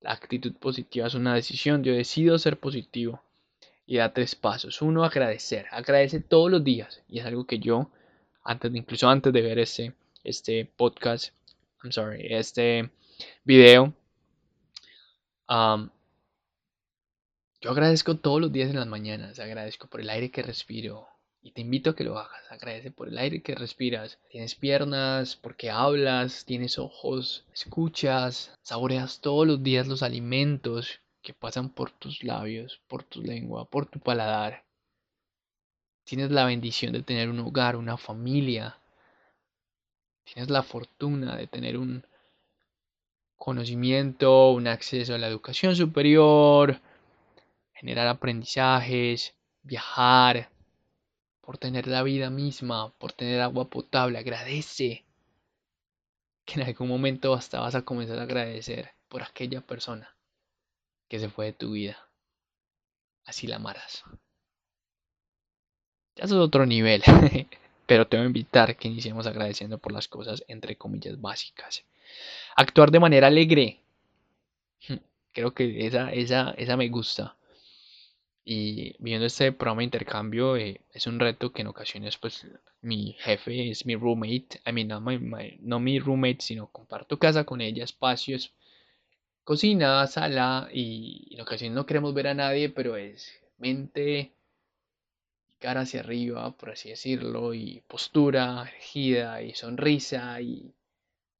La 0.00 0.12
actitud 0.12 0.54
positiva 0.54 1.06
es 1.06 1.14
una 1.14 1.34
decisión. 1.34 1.84
Yo 1.84 1.92
decido 1.92 2.38
ser 2.38 2.58
positivo. 2.58 3.22
Y 3.86 3.96
da 3.96 4.12
tres 4.12 4.34
pasos. 4.34 4.82
Uno, 4.82 5.04
agradecer. 5.04 5.66
Agradece 5.70 6.20
todos 6.20 6.50
los 6.50 6.62
días. 6.62 7.02
Y 7.08 7.20
es 7.20 7.26
algo 7.26 7.46
que 7.46 7.58
yo, 7.58 7.90
antes, 8.42 8.74
incluso 8.74 9.08
antes 9.08 9.32
de 9.32 9.40
ver 9.40 9.58
este, 9.58 9.94
este 10.24 10.66
podcast, 10.66 11.32
I'm 11.82 11.92
sorry, 11.92 12.26
este 12.34 12.90
video, 13.44 13.94
yo 17.60 17.70
agradezco 17.70 18.18
todos 18.18 18.40
los 18.40 18.52
días 18.52 18.70
en 18.70 18.76
las 18.76 18.86
mañanas. 18.86 19.38
Agradezco 19.38 19.88
por 19.88 20.00
el 20.00 20.10
aire 20.10 20.30
que 20.30 20.42
respiro 20.42 21.08
y 21.48 21.50
te 21.50 21.62
invito 21.62 21.90
a 21.90 21.96
que 21.96 22.04
lo 22.04 22.18
hagas. 22.18 22.44
Agradece 22.50 22.90
por 22.90 23.08
el 23.08 23.16
aire 23.16 23.40
que 23.40 23.54
respiras. 23.54 24.18
Tienes 24.28 24.54
piernas, 24.54 25.34
porque 25.34 25.70
hablas, 25.70 26.44
tienes 26.44 26.78
ojos, 26.78 27.46
escuchas, 27.54 28.54
saboreas 28.62 29.20
todos 29.22 29.46
los 29.46 29.62
días 29.62 29.88
los 29.88 30.02
alimentos 30.02 31.00
que 31.22 31.32
pasan 31.32 31.70
por 31.70 31.90
tus 31.90 32.22
labios, 32.22 32.82
por 32.86 33.02
tu 33.02 33.22
lengua, 33.22 33.64
por 33.64 33.86
tu 33.86 33.98
paladar. 33.98 34.64
Tienes 36.04 36.30
la 36.30 36.44
bendición 36.44 36.92
de 36.92 37.02
tener 37.02 37.30
un 37.30 37.40
hogar, 37.40 37.76
una 37.76 37.96
familia. 37.96 38.78
Tienes 40.24 40.50
la 40.50 40.62
fortuna 40.62 41.34
de 41.36 41.46
tener 41.46 41.78
un 41.78 42.04
conocimiento, 43.36 44.50
un 44.50 44.66
acceso 44.66 45.14
a 45.14 45.18
la 45.18 45.28
educación 45.28 45.74
superior, 45.74 46.78
generar 47.72 48.06
aprendizajes, 48.08 49.34
viajar, 49.62 50.50
por 51.48 51.56
tener 51.56 51.86
la 51.86 52.02
vida 52.02 52.28
misma, 52.28 52.92
por 52.98 53.14
tener 53.14 53.40
agua 53.40 53.70
potable. 53.70 54.18
Agradece 54.18 55.06
que 56.44 56.60
en 56.60 56.66
algún 56.66 56.88
momento 56.88 57.32
hasta 57.32 57.60
vas 57.60 57.74
a 57.74 57.86
comenzar 57.86 58.18
a 58.18 58.24
agradecer 58.24 58.90
por 59.08 59.22
aquella 59.22 59.62
persona 59.62 60.14
que 61.08 61.18
se 61.18 61.30
fue 61.30 61.46
de 61.46 61.52
tu 61.54 61.70
vida. 61.70 61.96
Así 63.24 63.46
la 63.46 63.56
amarás. 63.56 64.04
Ya 66.16 66.24
es 66.24 66.32
otro 66.32 66.66
nivel, 66.66 67.02
pero 67.86 68.06
te 68.06 68.18
voy 68.18 68.24
a 68.24 68.26
invitar 68.26 68.76
que 68.76 68.88
iniciemos 68.88 69.26
agradeciendo 69.26 69.78
por 69.78 69.92
las 69.92 70.06
cosas 70.06 70.44
entre 70.48 70.76
comillas 70.76 71.18
básicas. 71.18 71.82
Actuar 72.56 72.90
de 72.90 73.00
manera 73.00 73.28
alegre. 73.28 73.80
Creo 75.32 75.54
que 75.54 75.86
esa, 75.86 76.12
esa, 76.12 76.50
esa 76.58 76.76
me 76.76 76.90
gusta. 76.90 77.38
Y 78.50 78.96
viendo 78.98 79.26
este 79.26 79.52
programa 79.52 79.80
de 79.80 79.84
intercambio 79.84 80.56
eh, 80.56 80.80
es 80.94 81.06
un 81.06 81.20
reto 81.20 81.52
que 81.52 81.60
en 81.60 81.66
ocasiones 81.66 82.16
pues 82.16 82.46
mi 82.80 83.12
jefe 83.18 83.68
es 83.68 83.84
mi 83.84 83.94
roommate, 83.94 84.62
I 84.64 84.72
mean, 84.72 84.88
no, 85.60 85.80
mi 85.80 85.98
roommate, 85.98 86.38
sino 86.40 86.68
comparto 86.68 87.18
casa 87.18 87.44
con 87.44 87.60
ella, 87.60 87.84
espacios, 87.84 88.54
cocina, 89.44 90.06
sala 90.06 90.70
y 90.72 91.28
en 91.34 91.42
ocasiones 91.42 91.74
no 91.74 91.84
queremos 91.84 92.14
ver 92.14 92.28
a 92.28 92.32
nadie, 92.32 92.70
pero 92.70 92.96
es 92.96 93.38
mente 93.58 94.32
cara 95.58 95.82
hacia 95.82 96.00
arriba, 96.00 96.50
por 96.52 96.70
así 96.70 96.88
decirlo, 96.88 97.52
y 97.52 97.82
postura 97.86 98.66
erigida 98.66 99.42
y 99.42 99.52
sonrisa 99.52 100.40
y 100.40 100.72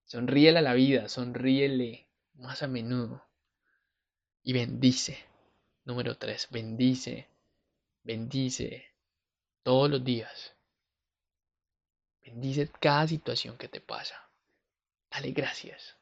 sonríele 0.04 0.59
a 0.59 0.62
la 0.62 0.74
vida, 0.74 1.09
sonríele 1.09 2.06
más 2.34 2.62
a 2.62 2.68
menudo 2.68 3.24
y 4.42 4.52
bendice 4.52 5.28
Número 5.89 6.18
3. 6.18 6.49
Bendice. 6.51 7.30
Bendice 8.05 8.93
todos 9.62 9.89
los 9.89 10.05
días. 10.05 10.55
Bendice 12.20 12.70
cada 12.78 13.09
situación 13.09 13.57
que 13.57 13.68
te 13.68 13.80
pasa. 13.80 14.28
Dale 15.11 15.30
gracias. 15.30 15.97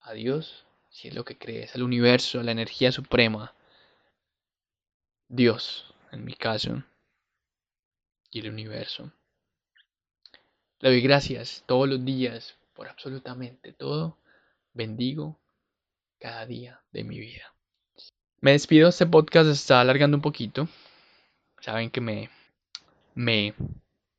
A 0.00 0.12
Dios, 0.12 0.66
si 0.90 1.06
es 1.06 1.14
lo 1.14 1.24
que 1.24 1.38
crees, 1.38 1.76
al 1.76 1.84
universo, 1.84 2.40
a 2.40 2.42
la 2.42 2.50
energía 2.50 2.90
suprema. 2.90 3.54
Dios, 5.28 5.94
en 6.10 6.24
mi 6.24 6.34
caso, 6.34 6.82
y 8.32 8.40
el 8.40 8.50
universo. 8.50 9.12
Le 10.80 10.88
doy 10.90 11.00
gracias 11.00 11.62
todos 11.64 11.88
los 11.88 12.04
días 12.04 12.58
por 12.74 12.88
absolutamente 12.88 13.72
todo. 13.72 14.18
Bendigo 14.72 15.38
cada 16.18 16.44
día 16.44 16.82
de 16.90 17.04
mi 17.04 17.20
vida. 17.20 17.54
Me 18.40 18.52
despido, 18.52 18.88
este 18.88 19.04
podcast 19.04 19.50
está 19.50 19.80
alargando 19.80 20.16
un 20.16 20.22
poquito. 20.22 20.68
Saben 21.60 21.90
que 21.90 22.00
me, 22.00 22.30
me, 23.16 23.52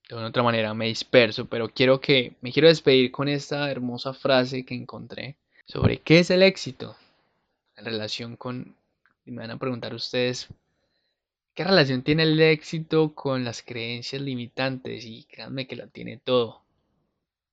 de 0.09 0.15
una 0.15 0.27
otra 0.27 0.43
manera, 0.43 0.73
me 0.73 0.87
disperso, 0.87 1.45
pero 1.45 1.69
quiero 1.69 2.01
que, 2.01 2.35
me 2.41 2.51
quiero 2.51 2.67
despedir 2.67 3.11
con 3.11 3.29
esta 3.29 3.71
hermosa 3.71 4.13
frase 4.13 4.65
que 4.65 4.75
encontré 4.75 5.37
sobre 5.65 5.99
qué 5.99 6.19
es 6.19 6.31
el 6.31 6.43
éxito 6.43 6.97
en 7.77 7.85
relación 7.85 8.35
con, 8.35 8.75
y 9.25 9.31
me 9.31 9.43
van 9.43 9.51
a 9.51 9.57
preguntar 9.57 9.93
ustedes, 9.93 10.49
¿qué 11.53 11.63
relación 11.63 12.01
tiene 12.01 12.23
el 12.23 12.41
éxito 12.41 13.15
con 13.15 13.45
las 13.45 13.61
creencias 13.61 14.21
limitantes? 14.21 15.05
Y 15.05 15.23
créanme 15.31 15.65
que 15.65 15.77
la 15.77 15.87
tiene 15.87 16.17
todo. 16.17 16.61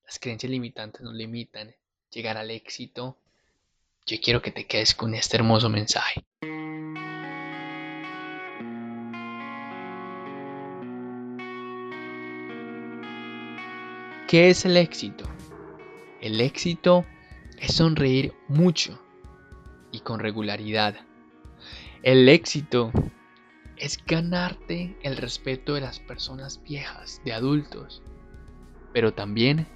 Las 0.05 0.19
creencias 0.19 0.51
limitantes 0.51 1.01
nos 1.01 1.15
limitan 1.15 1.73
llegar 2.11 2.37
al 2.37 2.51
éxito. 2.51 3.17
Yo 4.05 4.17
quiero 4.21 4.43
que 4.43 4.51
te 4.51 4.67
quedes 4.67 4.97
con 4.97 5.15
este 5.15 5.37
hermoso 5.37 5.69
mensaje. 5.69 6.25
¿Qué 14.29 14.51
es 14.51 14.65
el 14.65 14.77
éxito? 14.77 15.25
El 16.21 16.41
éxito 16.41 17.07
es 17.61 17.75
sonreír 17.75 18.35
mucho 18.49 19.01
y 19.93 20.01
con 20.01 20.19
regularidad. 20.19 20.97
El 22.03 22.29
éxito 22.29 22.91
es 23.77 24.05
ganarte 24.05 24.97
el 25.05 25.17
respeto 25.17 25.75
de 25.75 25.83
las 25.83 26.01
personas 26.01 26.61
viejas, 26.65 27.23
de 27.25 27.35
adultos, 27.35 28.03
pero 28.93 29.15
también 29.15 29.69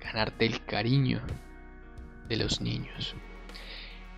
ganarte 0.00 0.46
el 0.46 0.64
cariño 0.64 1.20
de 2.30 2.36
los 2.36 2.62
niños. 2.62 3.14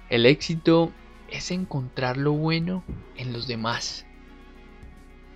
El 0.08 0.24
éxito 0.24 0.92
es 1.32 1.50
encontrar 1.50 2.16
lo 2.16 2.30
bueno 2.30 2.84
en 3.16 3.32
los 3.32 3.48
demás. 3.48 4.06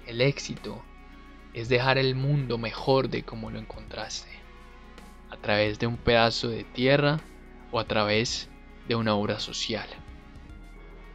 El 0.06 0.20
éxito 0.20 0.80
es 1.54 1.68
dejar 1.68 1.98
el 1.98 2.14
mundo 2.14 2.58
mejor 2.58 3.08
de 3.08 3.22
como 3.22 3.50
lo 3.50 3.58
encontraste, 3.58 4.30
a 5.30 5.36
través 5.36 5.78
de 5.78 5.86
un 5.86 5.96
pedazo 5.96 6.48
de 6.48 6.64
tierra 6.64 7.20
o 7.70 7.78
a 7.78 7.84
través 7.84 8.48
de 8.88 8.94
una 8.94 9.14
obra 9.14 9.38
social, 9.38 9.86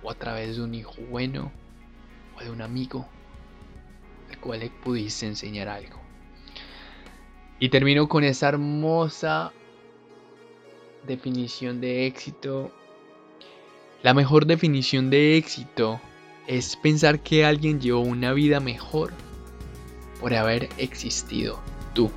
o 0.04 0.12
a 0.12 0.16
través 0.16 0.58
de 0.58 0.64
un 0.64 0.76
hijo 0.76 0.96
bueno 1.10 1.52
o 2.36 2.44
de 2.44 2.52
un 2.52 2.62
amigo 2.62 3.08
al 4.30 4.40
cual 4.40 4.60
le 4.60 4.70
pudiste 4.70 5.26
enseñar 5.26 5.68
algo. 5.68 6.00
Y 7.60 7.70
termino 7.70 8.08
con 8.08 8.24
esa 8.24 8.50
hermosa 8.50 9.52
definición 11.08 11.82
de 11.82 12.06
éxito. 12.06 12.72
La 14.04 14.14
mejor 14.14 14.46
definición 14.46 15.10
de 15.10 15.38
éxito 15.38 16.00
es 16.46 16.76
pensar 16.76 17.20
que 17.20 17.46
alguien 17.46 17.82
llevó 17.82 18.02
una 18.02 18.34
vida 18.34 18.60
mejor 18.60 19.12
por 20.20 20.34
haber 20.34 20.70
existido 20.78 21.60
tú. 21.94 22.12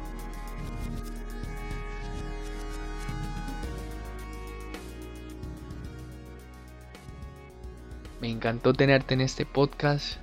Me 8.20 8.28
encantó 8.28 8.74
tenerte 8.74 9.14
en 9.14 9.22
este 9.22 9.46
podcast. 9.46 10.18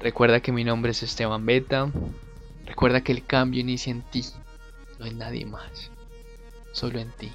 Recuerda 0.00 0.40
que 0.40 0.52
mi 0.52 0.64
nombre 0.64 0.92
es 0.92 1.02
Esteban 1.02 1.46
Beta. 1.46 1.90
Recuerda 2.66 3.00
que 3.00 3.12
el 3.12 3.24
cambio 3.24 3.60
inicia 3.60 3.90
en 3.90 4.02
ti, 4.02 4.24
no 4.98 5.06
en 5.06 5.18
nadie 5.18 5.46
más, 5.46 5.90
solo 6.72 6.98
en 6.98 7.10
ti. 7.12 7.32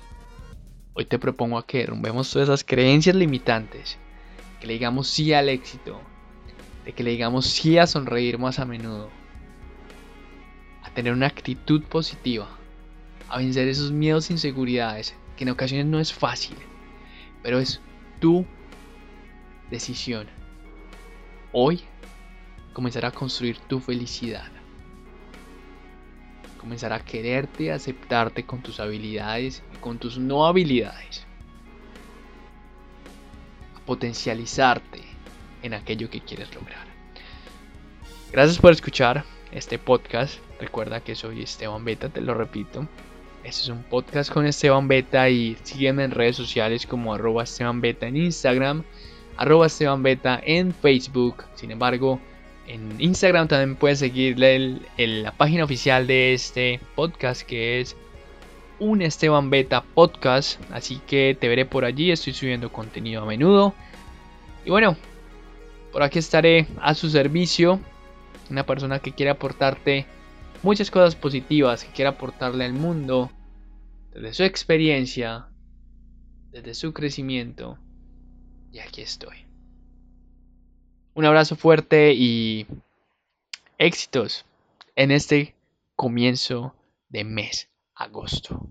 Hoy 0.94 1.06
te 1.06 1.20
propongo 1.20 1.58
a 1.58 1.66
que 1.66 1.80
derrumbemos 1.80 2.32
todas 2.32 2.48
esas 2.48 2.64
creencias 2.64 3.16
limitantes, 3.16 3.98
que 4.62 4.68
le 4.68 4.74
digamos 4.74 5.10
sí 5.10 5.34
al 5.34 5.50
éxito, 5.50 6.00
de 6.86 6.94
que 6.94 7.04
le 7.04 7.12
digamos 7.12 7.48
sí 7.48 7.78
a 7.78 7.86
sonreír 7.86 8.38
más 8.38 8.60
a 8.60 8.66
menudo, 8.66 9.10
a 10.86 10.90
tener 10.92 11.14
una 11.14 11.28
actitud 11.28 11.84
positiva, 11.84 12.48
a 13.28 13.40
vencer 13.40 13.68
esos 13.68 13.92
miedos 13.92 14.30
e 14.30 14.34
inseguridades, 14.34 15.16
que 15.36 15.44
en 15.44 15.50
ocasiones 15.50 15.88
no 15.88 16.00
es 16.00 16.14
fácil, 16.14 16.56
pero 17.42 17.60
es 17.60 17.82
tu 18.20 18.46
decisión. 19.72 20.28
Hoy 21.52 21.82
comenzar 22.74 23.06
a 23.06 23.12
construir 23.12 23.58
tu 23.58 23.80
felicidad. 23.80 24.52
Comenzar 26.60 26.94
a 26.94 27.00
quererte, 27.00 27.72
aceptarte 27.72 28.46
con 28.46 28.62
tus 28.62 28.80
habilidades 28.80 29.64
y 29.74 29.78
con 29.78 29.98
tus 29.98 30.18
no 30.18 30.46
habilidades. 30.46 31.26
A 33.76 33.80
potencializarte 33.86 35.02
en 35.64 35.74
aquello 35.74 36.10
que 36.10 36.22
quieres 36.22 36.54
lograr. 36.54 36.86
Gracias 38.32 38.60
por 38.60 38.72
escuchar 38.72 39.24
este 39.52 39.80
podcast. 39.80 40.45
Recuerda 40.60 41.02
que 41.02 41.16
soy 41.16 41.42
Esteban 41.42 41.84
Beta, 41.84 42.10
te 42.10 42.22
lo 42.22 42.34
repito. 42.34 42.88
Este 43.44 43.62
es 43.62 43.70
un 43.70 43.84
podcast 43.84 44.32
con 44.32 44.46
Esteban 44.46 44.88
Beta 44.88 45.30
y 45.30 45.58
sígueme 45.64 46.04
en 46.04 46.12
redes 46.12 46.36
sociales 46.36 46.88
como 46.88 47.14
arroba 47.14 47.44
Esteban 47.44 47.82
Beta 47.82 48.08
en 48.08 48.18
Instagram, 48.18 48.84
arroba 49.38 49.68
Esteban 49.68 50.02
Beta 50.02 50.42
en 50.44 50.74
Facebook. 50.74 51.44
Sin 51.56 51.72
embargo, 51.72 52.20
en 52.68 52.96
Instagram 53.00 53.48
también 53.48 53.76
puedes 53.76 54.00
seguirle 54.00 54.80
la 54.98 55.32
página 55.32 55.66
oficial 55.66 56.08
de 56.08 56.34
este 56.34 56.80
podcast 56.96 57.44
que 57.44 57.82
es 57.82 57.96
un 58.80 59.02
Esteban 59.02 59.50
Beta 59.50 59.84
Podcast. 59.84 60.60
Así 60.72 61.02
que 61.06 61.38
te 61.40 61.48
veré 61.48 61.66
por 61.66 61.86
allí, 61.86 62.12
estoy 62.12 62.34
subiendo 62.34 62.72
contenido 62.72 63.22
a 63.22 63.26
menudo. 63.26 63.74
Y 64.66 64.70
bueno, 64.70 64.96
por 65.92 66.02
aquí 66.02 66.20
estaré 66.20 66.66
a 66.82 66.96
su 66.96 67.10
servicio. 67.10 67.80
Una 68.50 68.66
persona 68.66 69.00
que 69.00 69.12
quiere 69.12 69.32
aportarte 69.32 70.06
muchas 70.66 70.90
cosas 70.90 71.16
positivas, 71.16 71.84
que 71.84 71.92
quiere 71.92 72.10
aportarle 72.10 72.66
al 72.66 72.74
mundo 72.74 73.32
desde 74.12 74.34
su 74.34 74.44
experiencia, 74.44 75.48
desde 76.50 76.74
su 76.74 76.92
crecimiento. 76.92 77.78
Y 78.72 78.80
aquí 78.80 79.02
estoy. 79.02 79.46
Un 81.14 81.24
abrazo 81.24 81.56
fuerte 81.56 82.14
y 82.16 82.66
éxitos 83.78 84.44
en 84.96 85.12
este 85.12 85.54
comienzo 85.96 86.74
de 87.10 87.24
mes, 87.24 87.70
agosto. 87.94 88.68